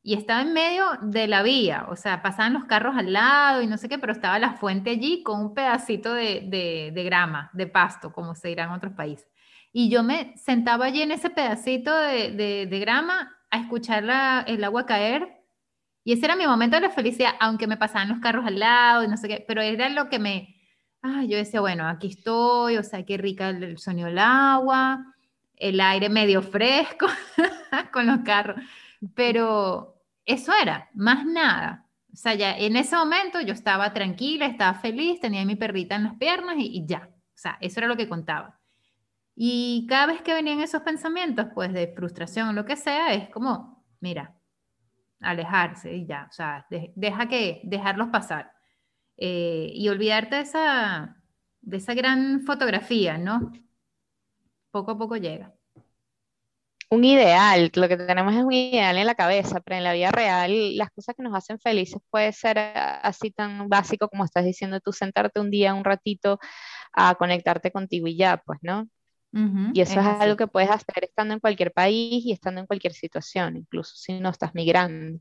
[0.08, 3.68] Y estaba en medio de la vía, o sea, pasaban los carros al lado y
[3.68, 8.14] no sé qué, pero estaba la fuente allí con un pedacito de, grama, de pasto,
[8.14, 9.28] como se dirá en otros países.
[9.74, 15.42] Y yo me sentaba allí en ese pedacito de, grama a escuchar el agua caer.
[16.04, 19.04] Y ese era mi momento de la felicidad, aunque me pasaban los carros al lado
[19.04, 20.56] y no sé qué, pero era lo que me...
[21.02, 25.16] Ah, yo decía, bueno, aquí estoy, o sea, qué rica el, el sonido del agua,
[25.56, 27.08] el aire medio fresco
[27.92, 28.62] con los carros.
[29.16, 29.95] Pero
[30.26, 31.86] eso era, más nada.
[32.14, 36.06] O sea, ya en ese momento yo estaba tranquila, estaba feliz, tenía mi perrita en
[36.06, 37.10] las piernas y, ya.
[37.12, 38.60] O sea, eso era lo que contaba.
[39.36, 43.30] Y cada vez que venían esos pensamientos, pues de frustración o lo que sea, es
[43.30, 44.36] como, mira,
[45.20, 46.28] alejarse y ya.
[46.30, 48.54] O sea, deja que, dejarlos pasar.
[49.18, 51.18] Eh, y olvidarte de esa,
[51.62, 53.52] de esa gran fotografía, ¿no?
[54.72, 55.55] Poco a poco llega
[56.90, 60.12] un ideal, lo que tenemos es un ideal en la cabeza, pero en la vida
[60.12, 64.80] real las cosas que nos hacen felices puede ser así tan básico como estás diciendo
[64.80, 66.40] tú, sentarte un día, un ratito
[66.94, 68.88] a conectarte contigo y ya, pues, ¿no?
[69.74, 72.94] y eso es, algo que puedes hacer estando en cualquier país y estando en cualquier
[72.94, 75.20] situación, incluso si no estás migrando.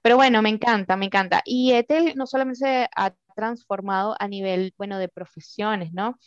[0.00, 1.42] Pero bueno, me encanta, me encanta.
[1.44, 6.18] Y Ethel no solamente se ha transformado a nivel, bueno, de profesiones, ¿no?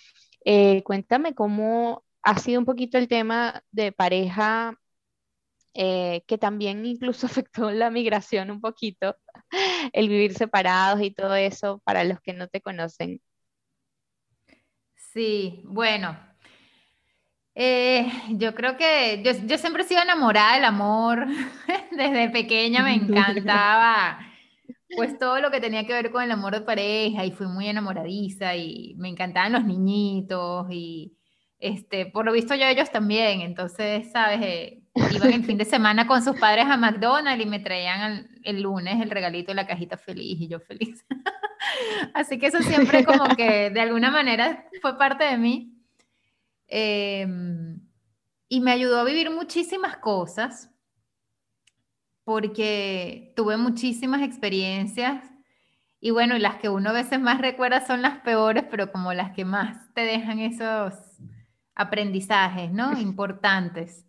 [0.45, 4.77] Eh, cuéntame cómo ha sido un poquito el tema de pareja
[5.75, 9.15] eh, que también incluso afectó la migración un poquito,
[9.93, 13.21] el vivir separados y todo eso para los que no te conocen.
[14.95, 16.17] Sí, bueno,
[17.53, 21.25] eh, yo creo que yo, yo, siempre he sido enamorada del amor,
[21.91, 24.19] desde pequeña me encantaba
[24.95, 27.67] pues todo lo que tenía que ver con el amor de pareja y fui muy
[27.67, 31.17] enamoradiza y me encantaban los niñitos y
[31.59, 34.39] este, por lo visto yo ellos también, entonces, ¿sabes?
[34.41, 38.61] Eh, iban el fin de semana con sus padres a McDonald's y me traían el,
[38.61, 41.05] lunes el regalito de la cajita feliz y yo feliz.
[42.13, 45.71] Así que eso siempre como que de alguna manera fue parte de mí.
[46.67, 47.79] Em,
[48.49, 50.71] y me ayudó a vivir muchísimas cosas
[52.23, 55.23] porque tuve muchísimas experiencias
[55.99, 59.31] y bueno, las que uno a veces más recuerda son las peores, pero como las
[59.31, 60.93] que más te dejan esos
[61.75, 62.97] aprendizajes, ¿no?
[62.99, 64.05] Importantes.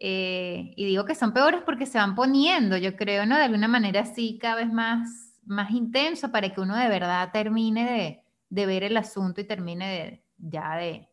[0.00, 3.36] Eh, y digo que son peores porque se van poniendo, yo creo, ¿no?
[3.36, 8.22] De alguna manera así, cada vez más, más intenso para que uno de verdad termine
[8.48, 11.08] de, ver el asunto y termine de, ya de,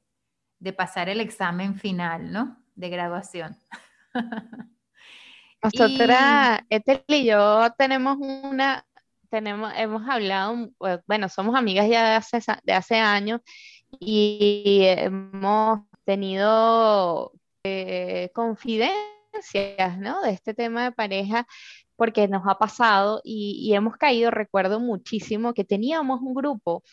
[0.59, 2.57] de pasar el examen final, ¿no?
[2.75, 3.57] De graduación.
[5.63, 8.85] Nosotras, Ethel y yo tenemos una,
[9.29, 10.69] tenemos, hemos hablado,
[11.07, 13.41] bueno, somos amigas ya de hace, de hace años
[13.99, 17.31] y hemos tenido
[17.63, 20.21] eh, confidencias, ¿no?
[20.21, 21.47] De este tema de pareja
[21.95, 26.84] porque nos ha pasado y, hemos caído, recuerdo muchísimo que teníamos un grupo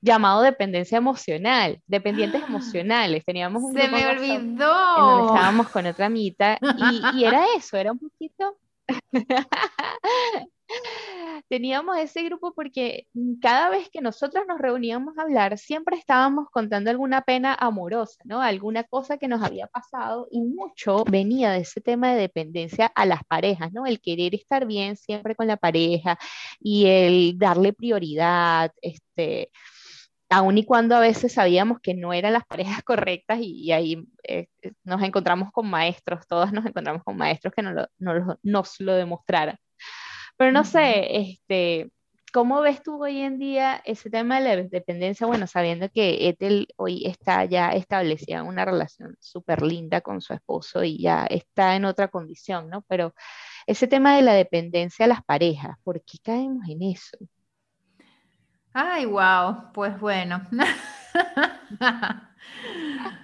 [0.00, 3.24] llamado dependencia emocional, dependientes emocionales.
[3.24, 4.36] Teníamos un Se grupo me olvidó.
[4.36, 8.58] En donde estábamos con otra mitad y, y era eso, era un poquito
[11.48, 13.06] teníamos ese grupo porque
[13.40, 18.40] cada vez que nosotros nos reuníamos a hablar, siempre estábamos contando alguna pena amorosa, ¿no?
[18.42, 23.06] Alguna cosa que nos había pasado y mucho venía de ese tema de dependencia a
[23.06, 23.86] las parejas, ¿no?
[23.86, 26.18] El querer estar bien siempre con la pareja
[26.60, 29.50] y el darle prioridad, este,
[30.30, 34.48] aun y cuando a veces sabíamos que no eran las parejas correctas y, ahí eh,
[34.84, 37.88] nos encontramos con maestros, todos nos encontramos con maestros que no
[38.42, 39.58] nos lo demostraran.
[40.38, 41.90] Pero no sé, este,
[42.32, 45.26] ¿cómo ves tú hoy en día ese tema de la dependencia?
[45.26, 50.84] Bueno, sabiendo que Ethel hoy está ya establecida una relación súper linda con su esposo
[50.84, 52.82] y ya está en otra condición, ¿no?
[52.82, 53.14] Pero
[53.66, 57.18] ese tema de la dependencia a las parejas, ¿por qué caemos en eso?
[58.72, 60.46] Ay, wow, pues bueno.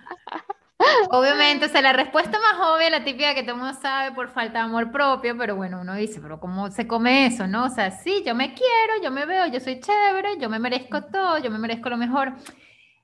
[1.11, 4.31] Obviamente, o sea, la respuesta más obvia, la típica que todo el mundo sabe por
[4.31, 7.65] falta de amor propio, pero bueno, uno dice, pero ¿cómo se come eso, no?
[7.65, 11.03] O sea, sí, yo me quiero, yo me veo, yo soy chévere, yo me merezco
[11.05, 12.33] todo, yo me merezco lo mejor.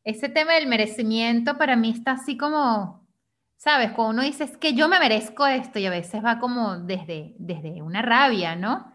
[0.04, 3.06] Ese tema del merecimiento para mí está así como,
[3.56, 3.92] ¿sabes?
[3.92, 7.34] Cuando uno dice, es que yo me merezco esto y a veces va como desde,
[7.38, 8.92] desde una rabia, ¿no?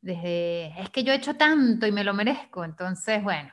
[0.00, 2.64] Desde, es que yo he hecho tanto y me lo merezco.
[2.64, 3.52] Entonces, bueno,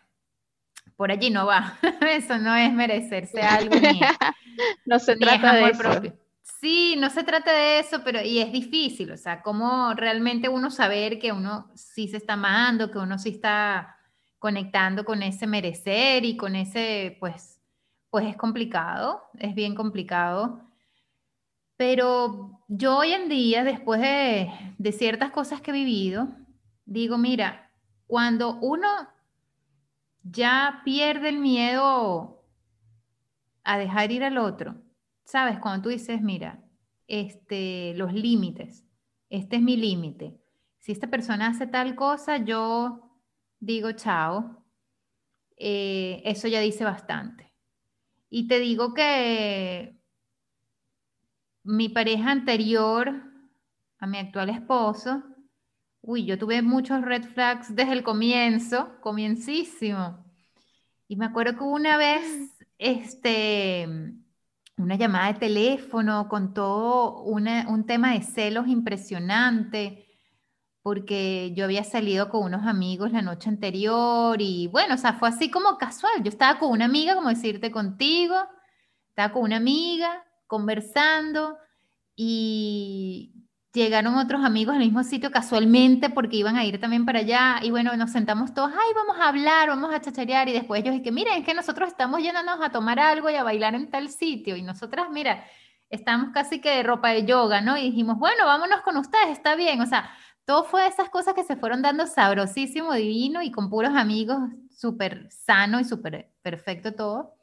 [0.95, 1.77] por allí no va.
[2.09, 3.75] Eso no es merecerse algo
[4.85, 5.79] no se trata de eso.
[5.79, 6.21] Propio.
[6.59, 10.69] Sí, no se trata de eso, pero y es difícil, o sea, cómo realmente uno
[10.69, 13.97] saber que uno sí se está amando, que uno sí está
[14.37, 17.59] conectando con ese merecer y con ese, pues,
[18.11, 20.61] pues es complicado, es bien complicado.
[21.77, 26.27] Pero yo hoy en día, después de, de ciertas cosas que he vivido,
[26.85, 27.71] digo, mira,
[28.05, 28.87] cuando uno
[30.23, 32.43] ya pierde el miedo
[33.63, 34.75] a dejar ir al otro,
[35.23, 35.59] ¿sabes?
[35.59, 36.63] Cuando tú dices, mira,
[37.07, 38.85] este, los límites,
[39.29, 40.39] este es mi límite.
[40.79, 43.11] Si esta persona hace tal cosa, yo
[43.59, 44.65] digo chao.
[45.57, 47.53] Eh, eso ya dice bastante.
[48.29, 49.95] Y te digo que
[51.63, 53.23] mi pareja anterior
[53.99, 55.23] a mi actual esposo,
[56.01, 60.25] uy, yo tuve muchos red flags desde el comienzo, comiencísimo.
[61.07, 62.23] Y me acuerdo que una vez,
[62.77, 63.87] este,
[64.77, 70.07] una llamada de teléfono con todo un tema de celos impresionante,
[70.81, 75.29] porque yo había salido con unos amigos la noche anterior y bueno, o sea, fue
[75.29, 76.23] así como casual.
[76.23, 78.35] Yo estaba con una amiga, como decirte contigo,
[79.09, 81.57] estaba con una amiga conversando
[82.15, 83.40] y
[83.73, 87.71] llegaron otros amigos al mismo sitio casualmente porque iban a ir también para allá y
[87.71, 91.11] bueno, nos sentamos todos, ay, vamos a hablar, vamos a chacharear y después ellos que
[91.11, 94.55] miren, es que nosotros estamos yéndonos a tomar algo y a bailar en tal sitio
[94.55, 95.45] y nosotras, mira,
[95.89, 97.77] estamos casi que de ropa de yoga, ¿no?
[97.77, 100.09] Y dijimos, bueno, vámonos con ustedes, está bien, o sea,
[100.45, 105.29] todo fue esas cosas que se fueron dando sabrosísimo, divino y con puros amigos, súper
[105.31, 107.40] sano y súper perfecto todo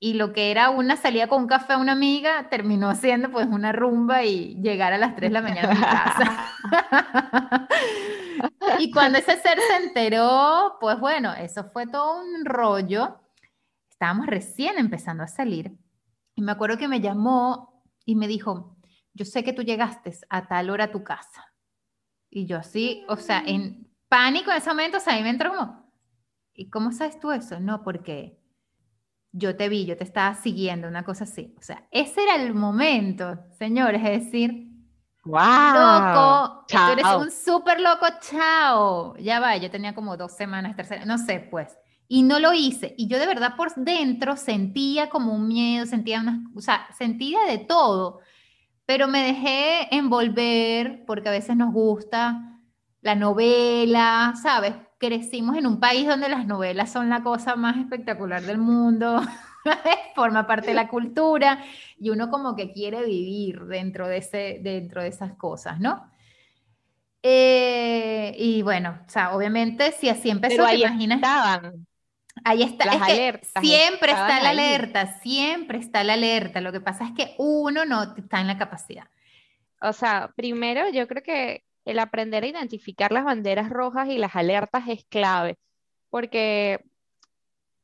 [0.00, 3.46] y lo que era una salida con un café a una amiga terminó siendo pues
[3.46, 7.68] una rumba y llegar a las 3 de la mañana a mi casa.
[8.78, 13.20] y cuando ese ser se enteró, pues bueno, eso fue todo un rollo.
[13.90, 15.76] Estábamos recién empezando a salir
[16.34, 18.76] y me acuerdo que me llamó y me dijo,
[19.12, 21.52] yo sé que tú llegaste a tal hora a tu casa.
[22.30, 25.30] Y yo así, o sea, en pánico en ese momento, o sea, a mí me
[25.30, 25.92] entró como,
[26.54, 27.58] ¿y cómo sabes tú eso?
[27.58, 28.38] No, porque
[29.38, 31.54] yo te vi, yo te estaba siguiendo, una cosa así.
[31.58, 34.68] O sea, ese era el momento, señores, es decir,
[35.24, 39.16] wow, loco, tú eres un súper loco, chao.
[39.18, 41.76] Ya va, yo tenía como dos semanas, tercera, no sé, pues.
[42.08, 42.94] Y no lo hice.
[42.96, 47.40] Y yo de verdad por dentro sentía como un miedo, sentía una, o sea, sentía
[47.46, 48.20] de todo.
[48.86, 52.58] Pero me dejé envolver porque a veces nos gusta
[53.02, 54.74] la novela, ¿sabes?
[54.98, 59.22] Crecimos en un país donde las novelas son la cosa más espectacular del mundo,
[60.14, 61.64] forma parte de la cultura
[61.98, 66.10] y uno como que quiere vivir dentro de, ese, dentro de esas cosas, ¿no?
[67.22, 71.16] Eh, y bueno, o sea, obviamente si así empezó, ahí te imaginas.
[71.16, 71.86] Estaban.
[72.44, 76.60] Ahí está, las alertas, siempre está la alerta, siempre está la alerta.
[76.60, 79.08] Lo que pasa es que uno no está en la capacidad.
[79.80, 84.36] O sea, primero yo creo que el aprender a identificar las banderas rojas y las
[84.36, 85.58] alertas es clave,
[86.10, 86.84] porque,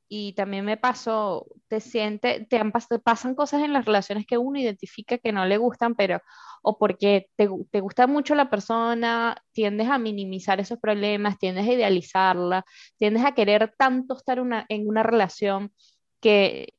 [0.09, 2.61] y también me pasó, te siente, te,
[3.03, 6.21] pasan cosas en las relaciones que uno identifica que no le gustan, pero,
[6.63, 7.47] o porque te,
[7.81, 12.65] gusta mucho la persona, tiendes a minimizar esos problemas, tiendes a idealizarla,
[12.99, 15.73] tiendes a querer tanto estar en una relación
[16.21, 16.75] que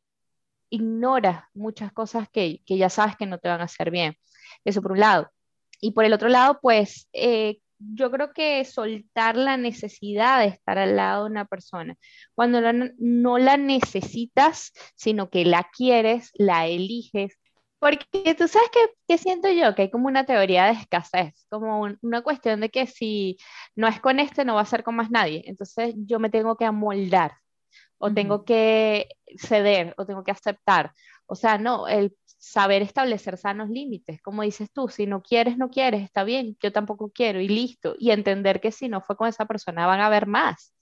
[0.69, 4.15] ignoras muchas cosas que, que ya sabes que no te van a hacer bien.
[4.63, 5.31] Eso por un lado.
[5.81, 10.77] Y por el otro lado, pues eh, yo creo que soltar la necesidad de estar
[10.77, 11.95] al lado de una persona.
[12.33, 12.61] Cuando
[12.97, 17.37] no la necesitas, sino que la quieres, la eliges.
[17.79, 18.69] Porque tú sabes
[19.07, 22.87] que, siento yo, que hay como una teoría de escasez, como una cuestión de que
[22.87, 23.37] si
[23.75, 25.43] no es con este, no va a ser con más nadie.
[25.45, 27.33] Entonces yo me tengo que amoldar,
[27.97, 30.93] o tengo que ceder, o tengo que aceptar.
[31.27, 35.69] O sea, no, el saber establecer sanos límites, como dices tú, si no quieres, no
[35.69, 39.27] quieres, está bien, yo tampoco quiero y listo, y entender que si no fue con
[39.27, 40.73] esa persona van a haber más.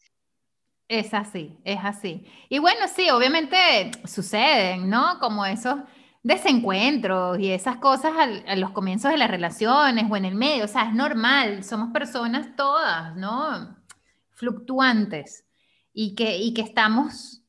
[0.90, 2.26] Es así, es así.
[2.50, 3.58] Y bueno, sí, obviamente
[4.06, 5.18] suceden, ¿no?
[5.20, 5.78] Como esos
[6.22, 10.68] desencuentros y esas cosas a los comienzos de las relaciones o en el medio, o
[10.68, 13.78] sea, es normal, somos personas todas, ¿no?
[14.32, 15.46] Fluctuantes
[15.94, 17.43] y que, y que estamos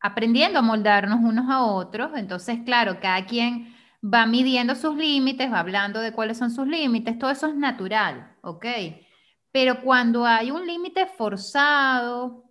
[0.00, 2.12] aprendiendo a moldarnos unos a otros.
[2.16, 7.18] Entonces, claro, cada quien va midiendo sus límites, va hablando de cuáles son sus límites,
[7.18, 8.66] todo eso es natural, ¿ok?
[9.50, 12.44] Pero cuando hay un límite forzado,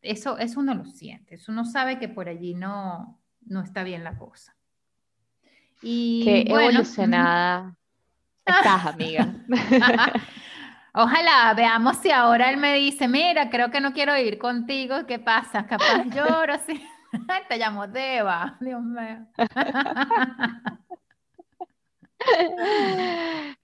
[0.00, 4.04] eso, eso uno lo siente, eso uno sabe que por allí no, no está bien
[4.04, 4.56] la cosa.
[5.82, 7.76] Y Qué evolucionada
[8.46, 9.34] estás, amiga.
[10.94, 15.18] Ojalá veamos si ahora él me dice, mira, creo que no quiero ir contigo, ¿qué
[15.18, 15.66] pasa?
[15.66, 16.82] Capaz lloro, sí.
[17.48, 19.26] Te llamo Deva, Dios mío.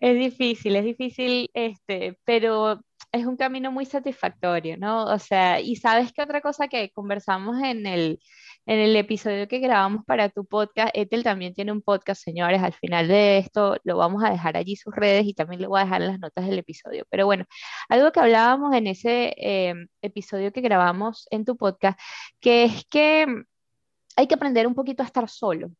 [0.00, 2.80] Es difícil, es difícil, este, pero
[3.12, 5.04] es un camino muy satisfactorio, ¿no?
[5.04, 8.20] O sea, y sabes que otra cosa que conversamos en el,
[8.68, 12.74] en el episodio que grabamos para tu podcast, Ethel también tiene un podcast, señores, al
[12.74, 15.84] final de esto lo vamos a dejar allí sus redes y también lo voy a
[15.84, 17.06] dejar en las notas del episodio.
[17.08, 17.46] Pero bueno,
[17.88, 21.98] algo que hablábamos en ese eh, episodio que grabamos en tu podcast,
[22.40, 23.26] que es que
[24.16, 25.70] hay que aprender un poquito a estar solo.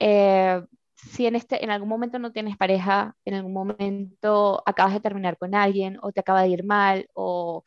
[0.00, 0.62] Eh,
[0.94, 5.36] si en, este, en algún momento no tienes pareja, en algún momento acabas de terminar
[5.36, 7.62] con alguien o te acaba de ir mal o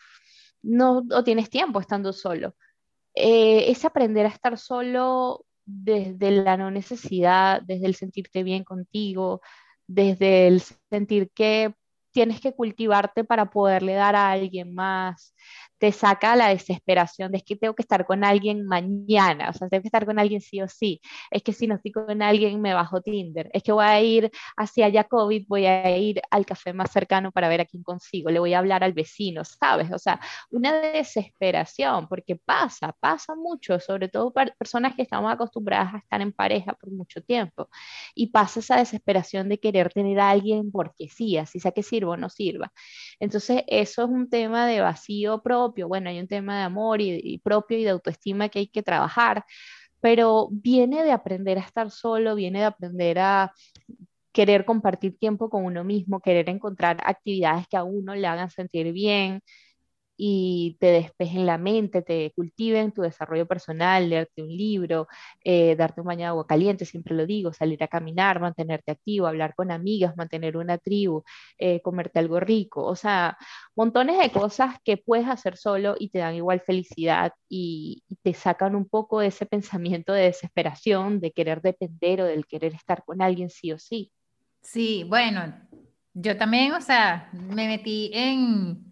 [0.63, 2.55] no o tienes tiempo estando solo,
[3.15, 9.41] eh, es aprender a estar solo desde la no necesidad, desde el sentirte bien contigo,
[9.87, 11.73] desde el sentir que
[12.11, 15.35] tienes que cultivarte para poderle dar a alguien más,
[15.79, 19.69] te saca la desesperación de es que tengo que estar con alguien mañana, o sea,
[19.69, 21.01] tengo que estar con alguien sí o sí,
[21.31, 24.31] es que si no estoy con alguien me bajo Tinder, es que voy a ir
[24.57, 28.39] hacia Jacobit, voy a ir al café más cercano para ver a quién consigo, le
[28.39, 29.91] voy a hablar al vecino, ¿sabes?
[29.91, 30.19] O sea,
[30.51, 36.21] una desesperación, porque pasa, pasa mucho, sobre todo para personas que estamos acostumbradas a estar
[36.21, 37.69] en pareja por mucho tiempo,
[38.15, 42.11] y pasa esa desesperación de querer tener a alguien porque sí, así sea que sirva
[42.13, 42.71] o no sirva.
[43.19, 47.37] Entonces, eso es un tema de vacío propio bueno, hay un tema de amor y,
[47.43, 49.45] propio y de autoestima que hay que trabajar,
[50.01, 53.51] pero viene de aprender a estar solo, viene de aprender a
[54.31, 58.93] querer compartir tiempo con uno mismo, querer encontrar actividades que a uno le hagan sentir
[58.93, 59.41] bien,
[60.21, 65.07] y te despejen la mente, te cultiven tu desarrollo personal, leerte un libro,
[65.45, 69.27] eh, darte un baño de agua caliente, siempre lo digo, salir a caminar, mantenerte activo,
[69.27, 71.23] hablar con amigas, mantener una tribu,
[71.57, 73.37] eh, comerte algo rico, o sea,
[73.77, 78.33] montones de cosas que puedes hacer solo y te dan igual felicidad y, y te
[78.33, 83.05] sacan un poco de ese pensamiento de desesperación, de querer depender o del querer estar
[83.05, 84.11] con alguien sí o sí.
[84.61, 85.53] Sí, bueno,
[86.13, 88.89] yo también, o sea, me metí en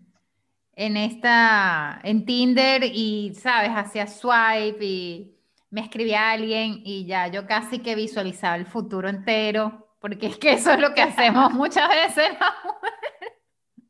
[0.77, 5.35] en esta, en Tinder y, sabes, hacía swipe y
[5.71, 10.53] me escribía alguien y ya yo casi que visualizaba el futuro entero, porque es que
[10.53, 12.29] eso es lo que hacemos muchas veces.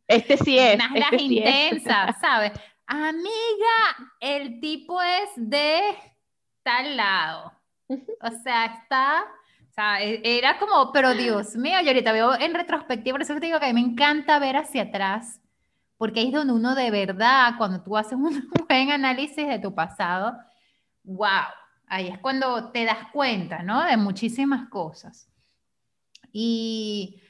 [0.08, 0.76] Este sí es.
[0.76, 2.54] Unas este intensas, ¿sabes?
[2.86, 3.28] Amiga,
[4.22, 5.82] el tipo es de
[6.64, 7.52] tal lado.
[7.90, 9.26] O sea, está,
[9.70, 13.34] o sea, e, era como, pero Dios mío, yo ahorita veo en retrospectiva, por eso
[13.34, 15.42] te digo que a mí me encanta ver hacia atrás
[15.98, 19.74] porque ahí es donde uno de verdad, cuando tú haces un buen análisis de tu
[19.74, 20.38] pasado,
[21.04, 21.48] wow,
[21.88, 23.84] ahí es cuando te das cuenta, ¿no?
[23.84, 25.30] De muchísimas cosas.
[26.32, 27.22] Y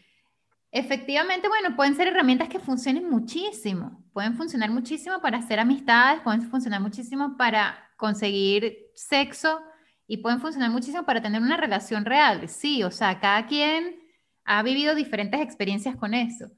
[0.71, 6.41] efectivamente, bueno, pueden ser herramientas que funcionen muchísimo, pueden funcionar muchísimo para hacer amistades, pueden
[6.43, 9.61] funcionar muchísimo para conseguir sexo
[10.07, 12.47] y pueden funcionar muchísimo para tener una relación real.
[12.49, 13.99] Sí, o sea, cada quien
[14.45, 16.49] ha vivido diferentes experiencias con eso.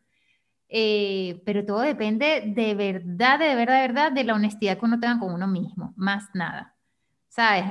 [0.70, 5.00] Eh, pero todo depende de verdad, de verdad, de verdad, de la honestidad que uno
[5.00, 6.76] tenga con uno mismo, más nada.
[7.28, 7.66] ¿Sabes?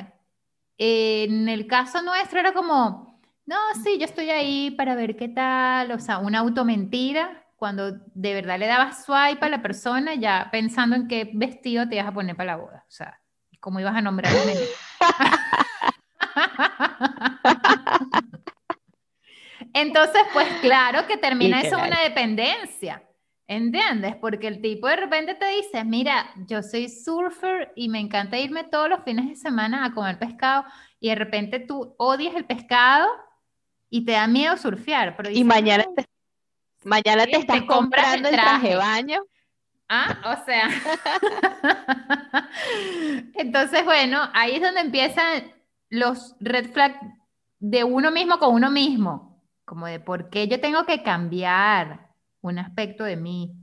[0.80, 5.90] en el caso nuestro era como, no, sí, yo estoy ahí para ver qué tal,
[5.90, 10.94] o sea, una automentira, cuando de verdad le dabas swipe a la persona, ya pensando
[10.94, 13.20] en qué vestido te ibas a poner para la boda, o sea,
[13.58, 14.32] cómo ibas a nombrar.
[19.74, 23.02] Entonces, pues claro que termina eso una dependencia.
[23.50, 24.14] ¿Entiendes?
[24.16, 28.64] Porque el tipo de repente te dice, mira, yo soy surfer y me encanta irme
[28.64, 30.66] todos los fines de semana a comer pescado
[31.00, 33.08] y de repente tú odias el pescado
[33.88, 35.16] y te da miedo surfear.
[35.16, 36.04] Pero y mañana te,
[36.84, 39.22] mañana te estás comprando el traje de baño.
[39.88, 40.68] Ah, o sea.
[43.34, 45.54] Entonces, bueno, ahí es donde empiezan
[45.88, 46.98] los red flags
[47.60, 49.27] de uno mismo con uno mismo
[49.68, 52.08] como de por qué yo tengo que cambiar
[52.40, 53.54] un aspecto de mí,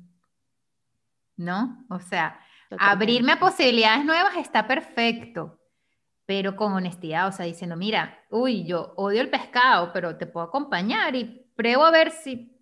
[1.36, 1.84] ¿no?
[1.90, 2.40] O sea,
[2.78, 5.60] abrirme a posibilidades nuevas está perfecto,
[6.28, 10.46] pero con honestidad, o sea, diciendo, mira, uy, yo odio el pescado, pero te puedo
[10.46, 12.56] acompañar y pruebo a ver si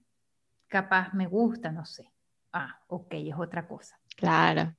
[0.70, 2.10] capaz me gusta, no sé.
[2.54, 4.00] Ah, ok, es otra cosa.
[4.16, 4.74] Claro.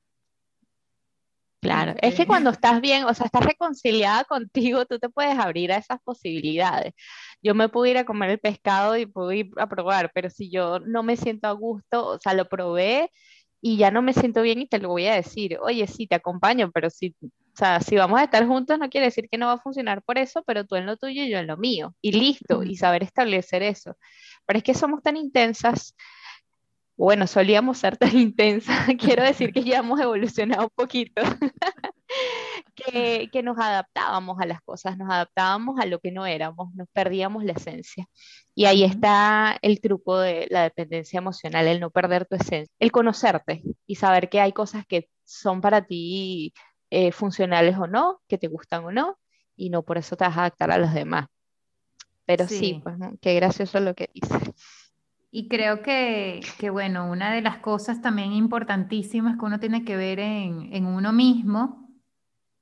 [1.64, 5.72] Claro, es que cuando estás bien, o sea, estás reconciliada contigo, tú te puedes abrir
[5.72, 6.92] a esas posibilidades.
[7.42, 10.50] Yo me puedo ir a comer el pescado y puedo ir a probar, pero si
[10.50, 13.10] yo no me siento a gusto, o sea, lo probé
[13.62, 16.16] y ya no me siento bien y te lo voy a decir, oye, sí, te
[16.16, 19.46] acompaño, pero si, o sea, si vamos a estar juntos no quiere decir que no
[19.46, 21.94] va a funcionar por eso, pero tú en lo tuyo y yo en lo mío,
[22.02, 23.96] y listo, y saber establecer eso.
[24.44, 25.94] Pero es que somos tan intensas
[26.96, 31.22] bueno, solíamos ser tan intensa, quiero decir que ya hemos evolucionado un poquito,
[32.74, 36.88] que, que, nos adaptábamos a las cosas, nos adaptábamos a lo que no éramos, nos
[36.92, 38.06] perdíamos la esencia.
[38.54, 42.92] Y ahí está el truco de la dependencia emocional, el no perder tu esencia, el
[42.92, 46.52] conocerte y saber que hay cosas que son para ti
[46.90, 49.18] eh, funcionales o no, que te gustan o no,
[49.56, 51.26] y no por eso te vas a adaptar a los demás.
[52.26, 54.83] Pero sí, pues qué gracioso lo que dices.
[55.36, 59.96] Y creo que, que, bueno, una de las cosas también importantísimas que uno tiene que
[59.96, 61.88] ver en, en uno mismo,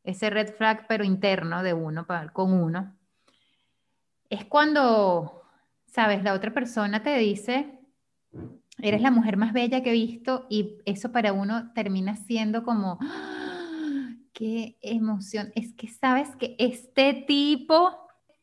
[0.05, 2.97] ese red flag pero interno de uno, con uno,
[4.31, 5.43] es cuando,
[5.85, 7.79] sabes, la otra persona te dice,
[8.79, 12.97] eres la mujer más bella que he visto y eso para uno termina siendo como,
[13.03, 14.15] ¡Ah!
[14.33, 18.02] qué emoción, es que sabes que este tipo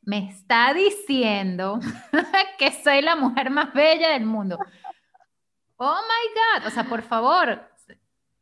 [0.09, 1.79] me está diciendo
[2.57, 4.57] que soy la mujer más bella del mundo.
[5.77, 7.61] Oh my God, o sea, por favor,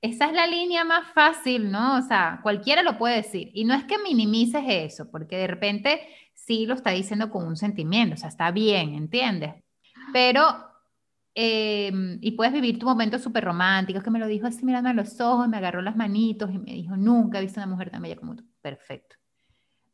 [0.01, 1.97] esa es la línea más fácil, ¿no?
[1.97, 3.51] O sea, cualquiera lo puede decir.
[3.53, 5.99] Y no es que minimices eso, porque de repente
[6.33, 9.53] sí lo está diciendo con un sentimiento, o sea, está bien, ¿entiendes?
[10.13, 10.43] Pero,
[11.35, 14.93] em, y puedes vivir tu momento súper romántico, que me lo dijo así mirando a
[14.93, 18.01] los ojos, me agarró las manitos y me dijo, nunca he visto una mujer tan
[18.01, 18.45] bella como tú.
[18.61, 19.16] Perfecto.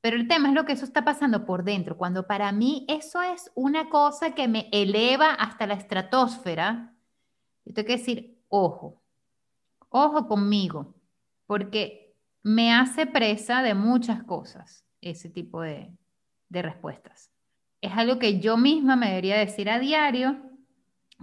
[0.03, 3.21] Pero el tema es lo que eso está pasando por dentro, cuando para mí eso
[3.21, 6.93] es una cosa que me eleva hasta la estratosfera.
[7.63, 9.01] Yo tengo que decir, ojo,
[9.87, 10.93] ojo conmigo,
[11.45, 15.95] porque me hace presa de muchas cosas ese tipo de,
[16.49, 17.31] de respuestas.
[17.79, 20.35] Es algo que yo misma me debería decir a diario,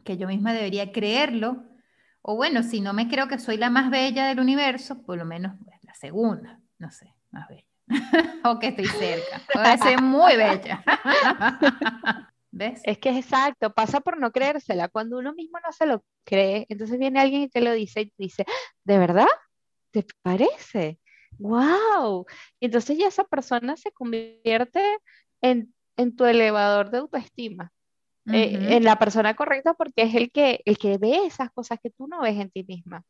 [0.04, 1.64] que yo misma debería creerlo,
[2.22, 5.26] o bueno, si no me creo que soy la más bella del universo, por lo
[5.26, 7.69] menos pues, la segunda, no sé, más bella.
[8.44, 9.42] o que estoy cerca.
[9.52, 10.82] Puede ser muy bella.
[12.52, 12.80] ¿Ves?
[12.84, 14.88] Es que es exacto, pasa por no creérsela.
[14.88, 18.06] Cuando uno mismo no se lo cree, entonces viene alguien y te lo dice y
[18.06, 18.44] te dice,
[18.84, 19.28] ¿de verdad?
[19.92, 20.98] ¿Te parece?
[21.38, 22.26] ¡Wow!
[22.58, 24.82] Y entonces ya esa persona se convierte
[25.40, 27.72] en, en tu elevador de autoestima.
[28.32, 31.90] Eh, en la persona correcta porque es el que, el que ve esas cosas que
[31.90, 33.02] tú no ves en ti misma.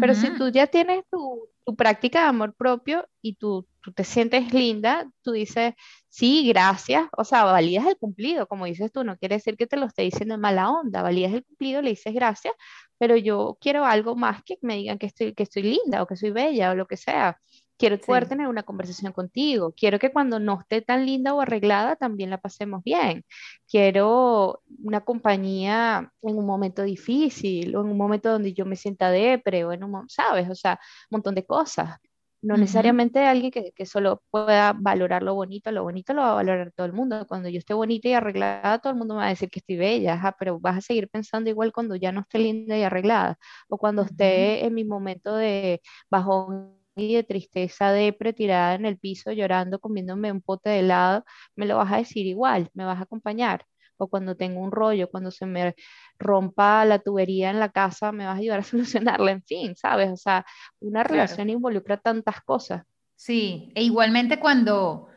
[0.00, 4.04] Pero si tú ya tienes tu, tu práctica de amor propio y tú, tú, te
[4.04, 5.74] sientes linda, tú dices,
[6.08, 9.76] sí, gracias, o sea, validas el cumplido, como dices tú, no quiere decir que te
[9.76, 12.54] lo esté diciendo en mala onda, validas el cumplido, le dices gracias,
[12.98, 16.16] pero yo quiero algo más que me digan que estoy, que estoy linda o que
[16.16, 17.38] soy bella o lo que sea.
[17.76, 19.74] Quiero poder tener una conversación contigo.
[19.76, 23.24] Quiero que cuando no esté tan linda o arreglada también la pasemos bien.
[23.68, 29.10] Quiero una compañía en un momento difícil o en un momento donde yo me sienta
[29.10, 30.48] depre o en un, ¿sabes?
[30.48, 30.78] O sea,
[31.10, 31.98] un montón de cosas.
[32.44, 36.34] No necesariamente alguien que, que, solo pueda valorar lo bonito, lo bonito lo va a
[36.34, 37.26] valorar todo el mundo.
[37.26, 39.76] Cuando yo esté bonita y arreglada, todo el mundo me va a decir que estoy
[39.76, 43.38] bella, pero vas a seguir pensando igual cuando ya no esté linda y arreglada,
[43.68, 45.80] o cuando esté en mi momento de
[46.10, 51.24] bajón y de tristeza, de tirada en el piso, llorando, comiéndome un pote de helado,
[51.56, 53.64] me lo vas a decir igual, me vas a acompañar.
[53.96, 55.74] O cuando tengo un rollo, cuando se me
[56.18, 60.10] rompa la tubería en la casa, me vas a ayudar a solucionarla, en fin, ¿sabes?
[60.10, 60.44] O sea,
[60.80, 62.84] una relación involucra tantas cosas.
[63.16, 65.08] Sí, e igualmente cuando,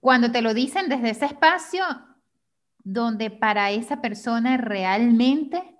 [0.00, 1.84] cuando te lo dicen desde ese espacio
[2.84, 5.76] donde para esa persona realmente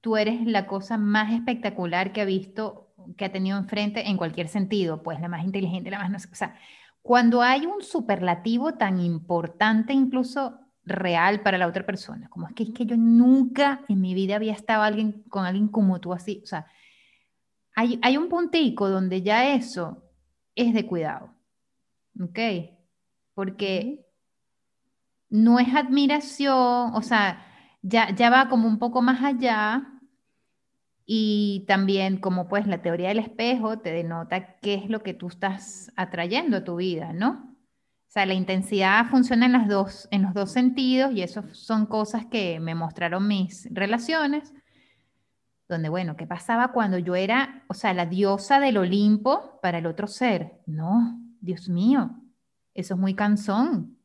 [0.00, 4.48] tú eres la cosa más espectacular que ha visto que ha tenido enfrente en cualquier
[4.48, 6.56] sentido, pues la más inteligente, la más no sé, o sea,
[7.02, 12.64] cuando hay un superlativo tan importante, incluso real para la otra persona, como es que
[12.64, 16.40] es que yo nunca en mi vida había estado alguien, con alguien como tú así,
[16.42, 16.66] o sea,
[17.74, 20.02] hay, hay un puntico donde ya eso
[20.54, 21.34] es de cuidado,
[22.20, 22.38] ¿ok?
[23.34, 24.04] Porque
[25.30, 27.46] no es admiración, o sea,
[27.80, 29.88] ya, ya va como un poco más allá
[31.06, 35.28] y también como pues la teoría del espejo te denota qué es lo que tú
[35.28, 37.51] estás atrayendo a tu vida, ¿no?
[38.12, 41.86] O sea, la intensidad funciona en, las dos, en los dos sentidos y eso son
[41.86, 44.52] cosas que me mostraron mis relaciones,
[45.66, 49.86] donde, bueno, ¿qué pasaba cuando yo era, o sea, la diosa del Olimpo para el
[49.86, 50.60] otro ser?
[50.66, 52.10] No, Dios mío,
[52.74, 53.96] eso es muy cansón,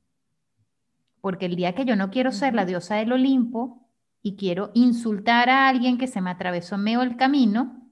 [1.20, 3.90] porque el día que yo no quiero ser la diosa del Olimpo,
[4.22, 7.92] y quiero insultar a alguien que se me atravesó en medio del camino,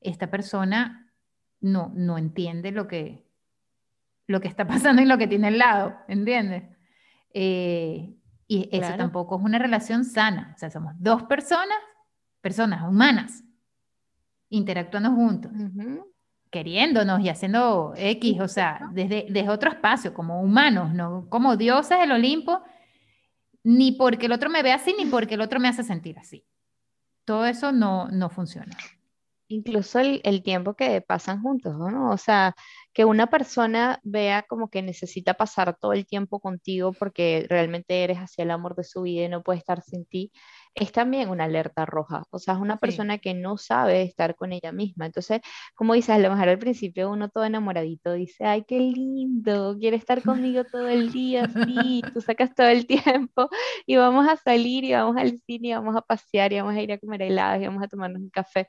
[0.00, 1.12] esta persona
[1.60, 3.26] no, no entiende lo que,
[4.32, 6.64] lo que está pasando y lo que tiene al lado, ¿entiendes?
[7.32, 8.16] Eh,
[8.48, 10.52] y eso tampoco es una relación sana.
[10.54, 11.78] O sea, somos dos personas,
[12.40, 13.44] personas humanas,
[14.48, 15.52] interactuando juntos,
[16.50, 21.98] queriéndonos y haciendo X, o sea, desde, desde otro espacio, como humanos, no como dioses
[21.98, 22.62] del Olimpo
[23.64, 26.44] ni porque el otro me ve así, ni porque el otro me hace sentir así.
[27.24, 28.76] Todo eso no, no funciona.
[29.52, 32.10] Incluso el, tiempo que pasan juntos, ¿no?
[32.10, 32.54] O sea,
[32.92, 38.18] que una persona vea como que necesita pasar todo el tiempo contigo porque realmente eres
[38.18, 40.32] hacia el amor de su vida y no puede estar sin ti,
[40.74, 42.24] es también una alerta roja.
[42.30, 45.06] O sea, es una persona que no sabe estar con ella misma.
[45.06, 45.40] Entonces,
[45.74, 49.96] como dices, a lo mejor al principio uno todo enamoradito dice, ay, qué lindo, quiere
[49.96, 52.86] estar conmigo todo el día, sí, tú sacas todo el
[53.26, 53.48] tiempo
[53.86, 56.80] y vamos a salir y vamos al cine y vamos a pasear y vamos a
[56.82, 58.68] ir a comer helados y vamos a tomarnos un café.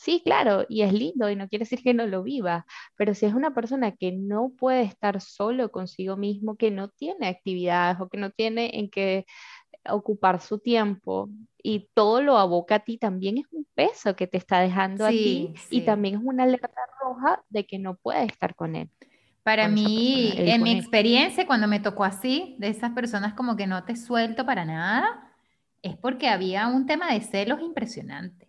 [0.00, 2.64] Sí, claro, y es lindo y no quiere decir que no lo viva,
[2.96, 7.26] pero si es una persona que no puede estar solo consigo mismo, que no tiene
[7.26, 9.26] actividades o que no tiene en qué
[9.90, 11.30] ocupar su tiempo
[11.62, 15.10] y todo lo aboca a ti, también es un peso que te está dejando a
[15.12, 16.70] ti y también es una alerta
[17.02, 18.90] roja de que no puede estar con él.
[19.42, 23.84] Para mí, en mi experiencia, cuando me tocó así, de esas personas como que no
[23.84, 25.32] te suelto para nada,
[25.82, 28.47] es porque había un tema de celos impresionante.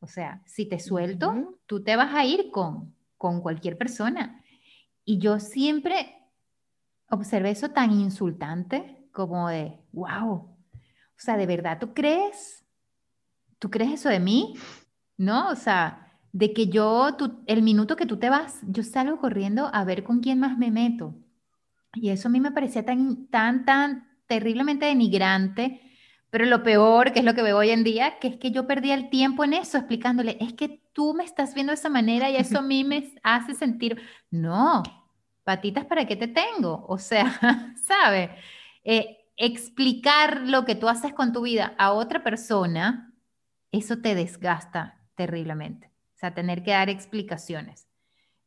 [0.00, 4.42] O sea, si te suelto, tú te vas a ir con, con cualquier persona.
[5.04, 6.14] Y yo siempre
[7.08, 10.56] observé eso tan insultante como de, wow,
[11.16, 12.64] o sea, ¿de verdad tú crees?
[13.58, 14.54] ¿Tú crees eso de mí?
[15.16, 15.48] ¿No?
[15.48, 17.16] O sea, de que yo,
[17.46, 20.70] el minuto que tú te vas, yo salgo corriendo a ver con quién más me
[20.70, 21.14] meto.
[21.94, 25.80] Y eso a mí me parecía tan, tan, tan terriblemente denigrante
[26.36, 28.66] pero lo peor, que es lo que veo hoy en día, que es que yo
[28.66, 32.28] perdí el tiempo en eso, explicándole, es que tú me estás viendo de esa manera
[32.28, 34.82] y eso a mí me hace sentir, no,
[35.44, 36.84] patitas, ¿para qué te tengo?
[36.88, 37.40] O sea,
[37.86, 38.36] ¿sabe?
[38.84, 43.14] Eh, explicar lo que tú haces con tu vida a otra persona,
[43.72, 45.86] eso te desgasta terriblemente.
[45.86, 47.88] O sea, tener que dar explicaciones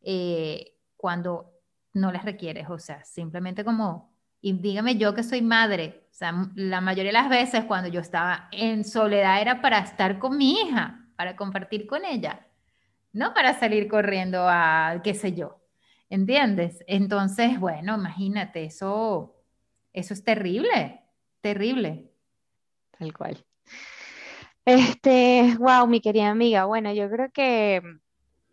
[0.01, 1.59] eh, cuando
[1.93, 6.07] no les requieres, o sea, simplemente como, y dígame yo que soy madre,
[6.55, 10.53] la mayoría de las veces cuando yo estaba en soledad era para estar con mi
[10.53, 12.47] hija, para compartir con ella,
[13.13, 15.61] no para salir corriendo a qué sé yo.
[16.09, 16.83] ¿Entiendes?
[16.87, 19.35] Entonces, bueno, imagínate, eso,
[19.93, 21.03] eso es terrible,
[21.41, 22.11] terrible.
[22.97, 23.45] Tal cual.
[24.65, 27.81] Este, wow, mi querida amiga, bueno, yo creo que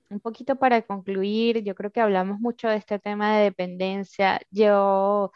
[0.09, 4.41] un poquito para concluir, yo creo que hablamos mucho de este tema de dependencia.
[4.51, 5.33] Yo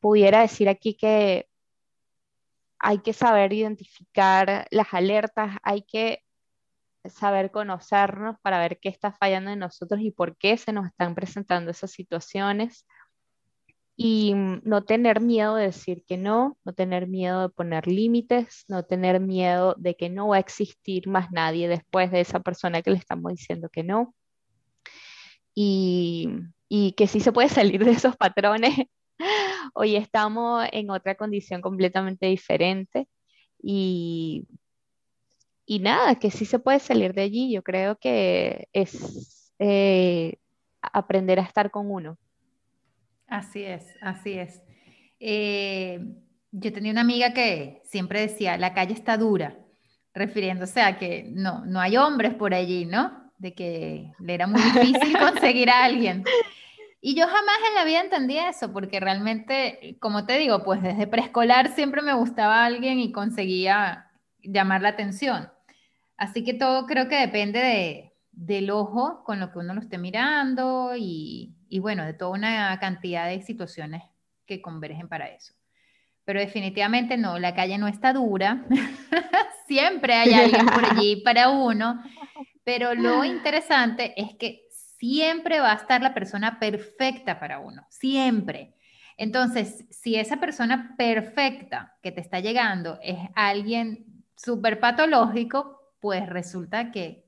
[0.00, 1.48] pudiera decir aquí que
[2.82, 6.22] hay que saber identificar las alertas, hay que
[7.04, 11.14] saber conocernos para ver qué está fallando en nosotros y por qué se nos están
[11.14, 12.84] presentando esas situaciones.
[13.96, 18.82] Y no tener miedo de decir que no, no tener miedo de poner límites, no
[18.84, 22.90] tener miedo de que no va a existir más nadie después de esa persona que
[22.90, 24.14] le estamos diciendo que no.
[25.54, 26.30] Y,
[26.68, 28.74] y que sí se puede salir de esos patrones
[29.74, 33.08] Hoy estamos en otra condición completamente diferente
[33.62, 34.46] y,
[35.66, 37.52] y nada, que sí se puede salir de allí.
[37.52, 40.36] Yo creo que es eh,
[40.80, 42.18] aprender a estar con uno.
[43.28, 44.60] Así es, así es.
[45.20, 46.00] Eh,
[46.50, 49.56] yo tenía una amiga que siempre decía, la calle está dura,
[50.12, 53.32] refiriéndose a que no, no hay hombres por allí, ¿no?
[53.38, 56.24] De que le era muy difícil conseguir a alguien.
[57.04, 61.08] Y yo jamás en la vida entendí eso, porque realmente, como te digo, pues desde
[61.08, 65.50] preescolar siempre me gustaba alguien y conseguía llamar la atención.
[66.16, 69.98] Así que todo creo que depende de, del ojo con lo que uno lo esté
[69.98, 74.04] mirando y, y bueno, de toda una cantidad de situaciones
[74.46, 75.54] que convergen para eso.
[76.24, 78.64] Pero definitivamente no, la calle no está dura,
[79.66, 82.00] siempre hay alguien por allí para uno,
[82.62, 84.68] pero lo interesante es que
[85.02, 88.76] siempre va a estar la persona perfecta para uno, siempre.
[89.16, 96.92] Entonces, si esa persona perfecta que te está llegando es alguien súper patológico, pues resulta
[96.92, 97.26] que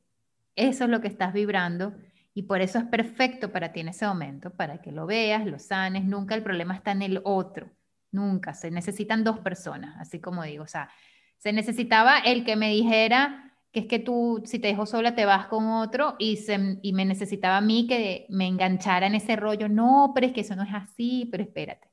[0.54, 1.96] eso es lo que estás vibrando
[2.32, 5.58] y por eso es perfecto para ti en ese momento, para que lo veas, lo
[5.58, 6.04] sanes.
[6.04, 7.72] Nunca el problema está en el otro,
[8.12, 8.54] nunca.
[8.54, 10.62] Se necesitan dos personas, así como digo.
[10.62, 10.90] O sea,
[11.38, 13.43] se necesitaba el que me dijera,
[13.74, 16.92] que es que tú, si te dejo sola, te vas con otro y, se, y
[16.92, 19.68] me necesitaba a mí que me enganchara en ese rollo.
[19.68, 21.90] No, pero es que eso no es así, pero espérate.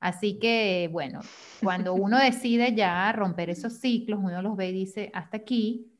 [0.00, 1.20] así que, bueno,
[1.62, 5.90] cuando uno decide ya romper esos ciclos, uno los ve y dice, hasta aquí,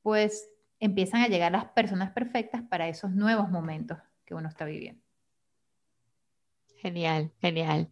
[0.00, 5.02] pues empiezan a llegar las personas perfectas para esos nuevos momentos que uno está viviendo.
[6.78, 7.90] Genial, genial.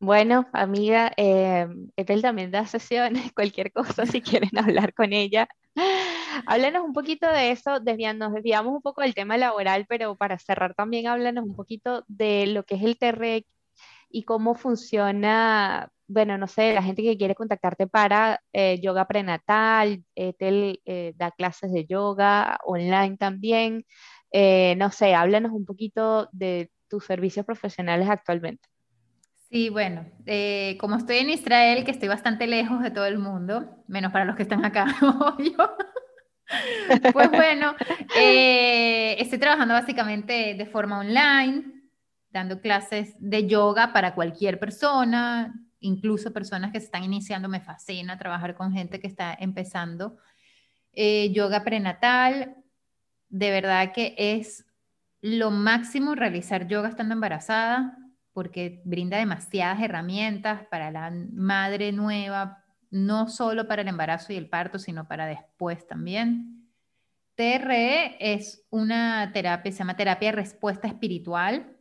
[0.00, 5.48] Bueno, amiga, eh, Ethel también da sesiones, cualquier cosa si quieren hablar con ella.
[6.46, 10.74] Háblanos un poquito de eso, desviamos, desviamos un poco del tema laboral, pero para cerrar
[10.74, 13.46] también háblanos un poquito de lo que es el TRX
[14.10, 20.04] y cómo funciona bueno, no sé, la gente que quiere contactarte para eh, yoga prenatal,
[20.14, 20.80] Etel
[21.16, 23.84] da clases de yoga online también.
[24.32, 28.68] no sé, háblanos un poquito de tus servicios profesionales actualmente.
[29.50, 33.82] Sí, bueno, eh, como estoy en Israel, que estoy bastante lejos de todo el mundo,
[33.86, 35.56] menos para los que están acá, obvio.
[37.14, 37.74] pues bueno,
[38.20, 41.64] eh, estoy trabajando básicamente de forma online,
[42.28, 47.48] dando clases de yoga para cualquier persona, incluso personas que se están iniciando.
[47.48, 50.18] Me fascina trabajar con gente que está empezando.
[50.92, 52.54] Eh, yoga prenatal,
[53.30, 54.66] de verdad que es
[55.22, 57.96] lo máximo realizar yoga estando embarazada
[58.38, 64.48] porque brinda demasiadas herramientas para la madre nueva, no solo para el embarazo y el
[64.48, 66.70] parto, sino para después también.
[67.34, 71.76] TRE es una terapia, se llama terapia de respuesta espiritual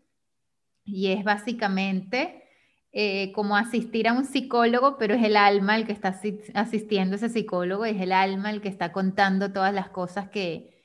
[0.83, 2.45] y es básicamente
[2.91, 6.19] eh, como asistir a un psicólogo, pero es el alma el que está
[6.55, 10.75] asistiendo a ese psicólogo, es el alma el que está contando todas las cosas que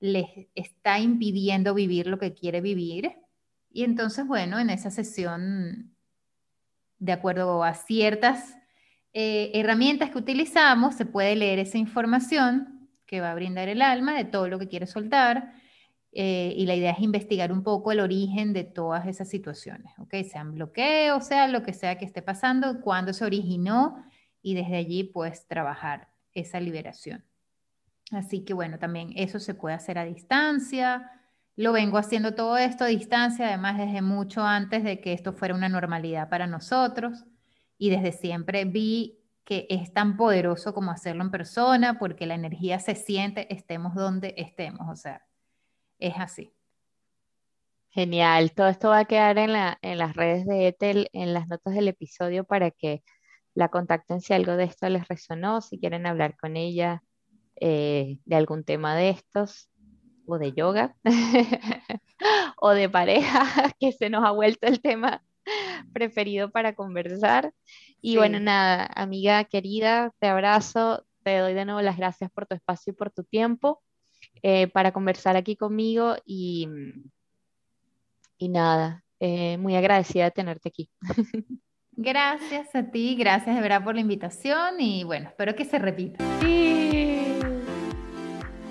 [0.00, 3.21] les está impidiendo vivir lo que quiere vivir
[3.74, 5.94] y entonces, bueno, en esa sesión,
[6.98, 8.56] de acuerdo a ciertas
[9.12, 14.14] eh, herramientas que utilizamos, se puede leer esa información que va a brindar el alma
[14.14, 15.52] de todo lo que quiere soltar.
[16.14, 20.14] Eh, y la idea es investigar un poco el origen de todas esas situaciones, ¿ok?
[20.30, 24.04] Sean bloqueos, sea lo que sea que esté pasando, cuándo se originó
[24.42, 27.24] y desde allí pues trabajar esa liberación.
[28.10, 31.10] Así que bueno, también eso se puede hacer a distancia,
[31.56, 35.54] lo vengo haciendo todo esto a distancia, además desde mucho antes de que esto fuera
[35.54, 37.24] una normalidad para nosotros
[37.76, 42.78] y desde siempre vi que es tan poderoso como hacerlo en persona porque la energía
[42.78, 45.26] se siente estemos donde estemos, o sea,
[45.98, 46.54] es así.
[47.90, 51.48] Genial, todo esto va a quedar en, la, en las redes de Ethel, en las
[51.48, 53.02] notas del episodio para que
[53.54, 57.02] la contacten si algo de esto les resonó, si quieren hablar con ella
[57.56, 59.68] eh, de algún tema de estos
[60.26, 60.94] o de yoga
[62.60, 63.44] o de pareja,
[63.80, 65.22] que se nos ha vuelto el tema
[65.92, 67.52] preferido para conversar.
[68.00, 72.54] Y bueno, nada, amiga querida, te abrazo, te doy de nuevo las gracias por tu
[72.54, 73.82] espacio y por tu tiempo
[74.42, 76.68] eh, para conversar aquí conmigo y,
[78.38, 80.90] y nada, eh, muy agradecida de tenerte aquí.
[81.94, 86.24] Gracias a ti, gracias de verdad por la invitación y bueno, espero que se repita.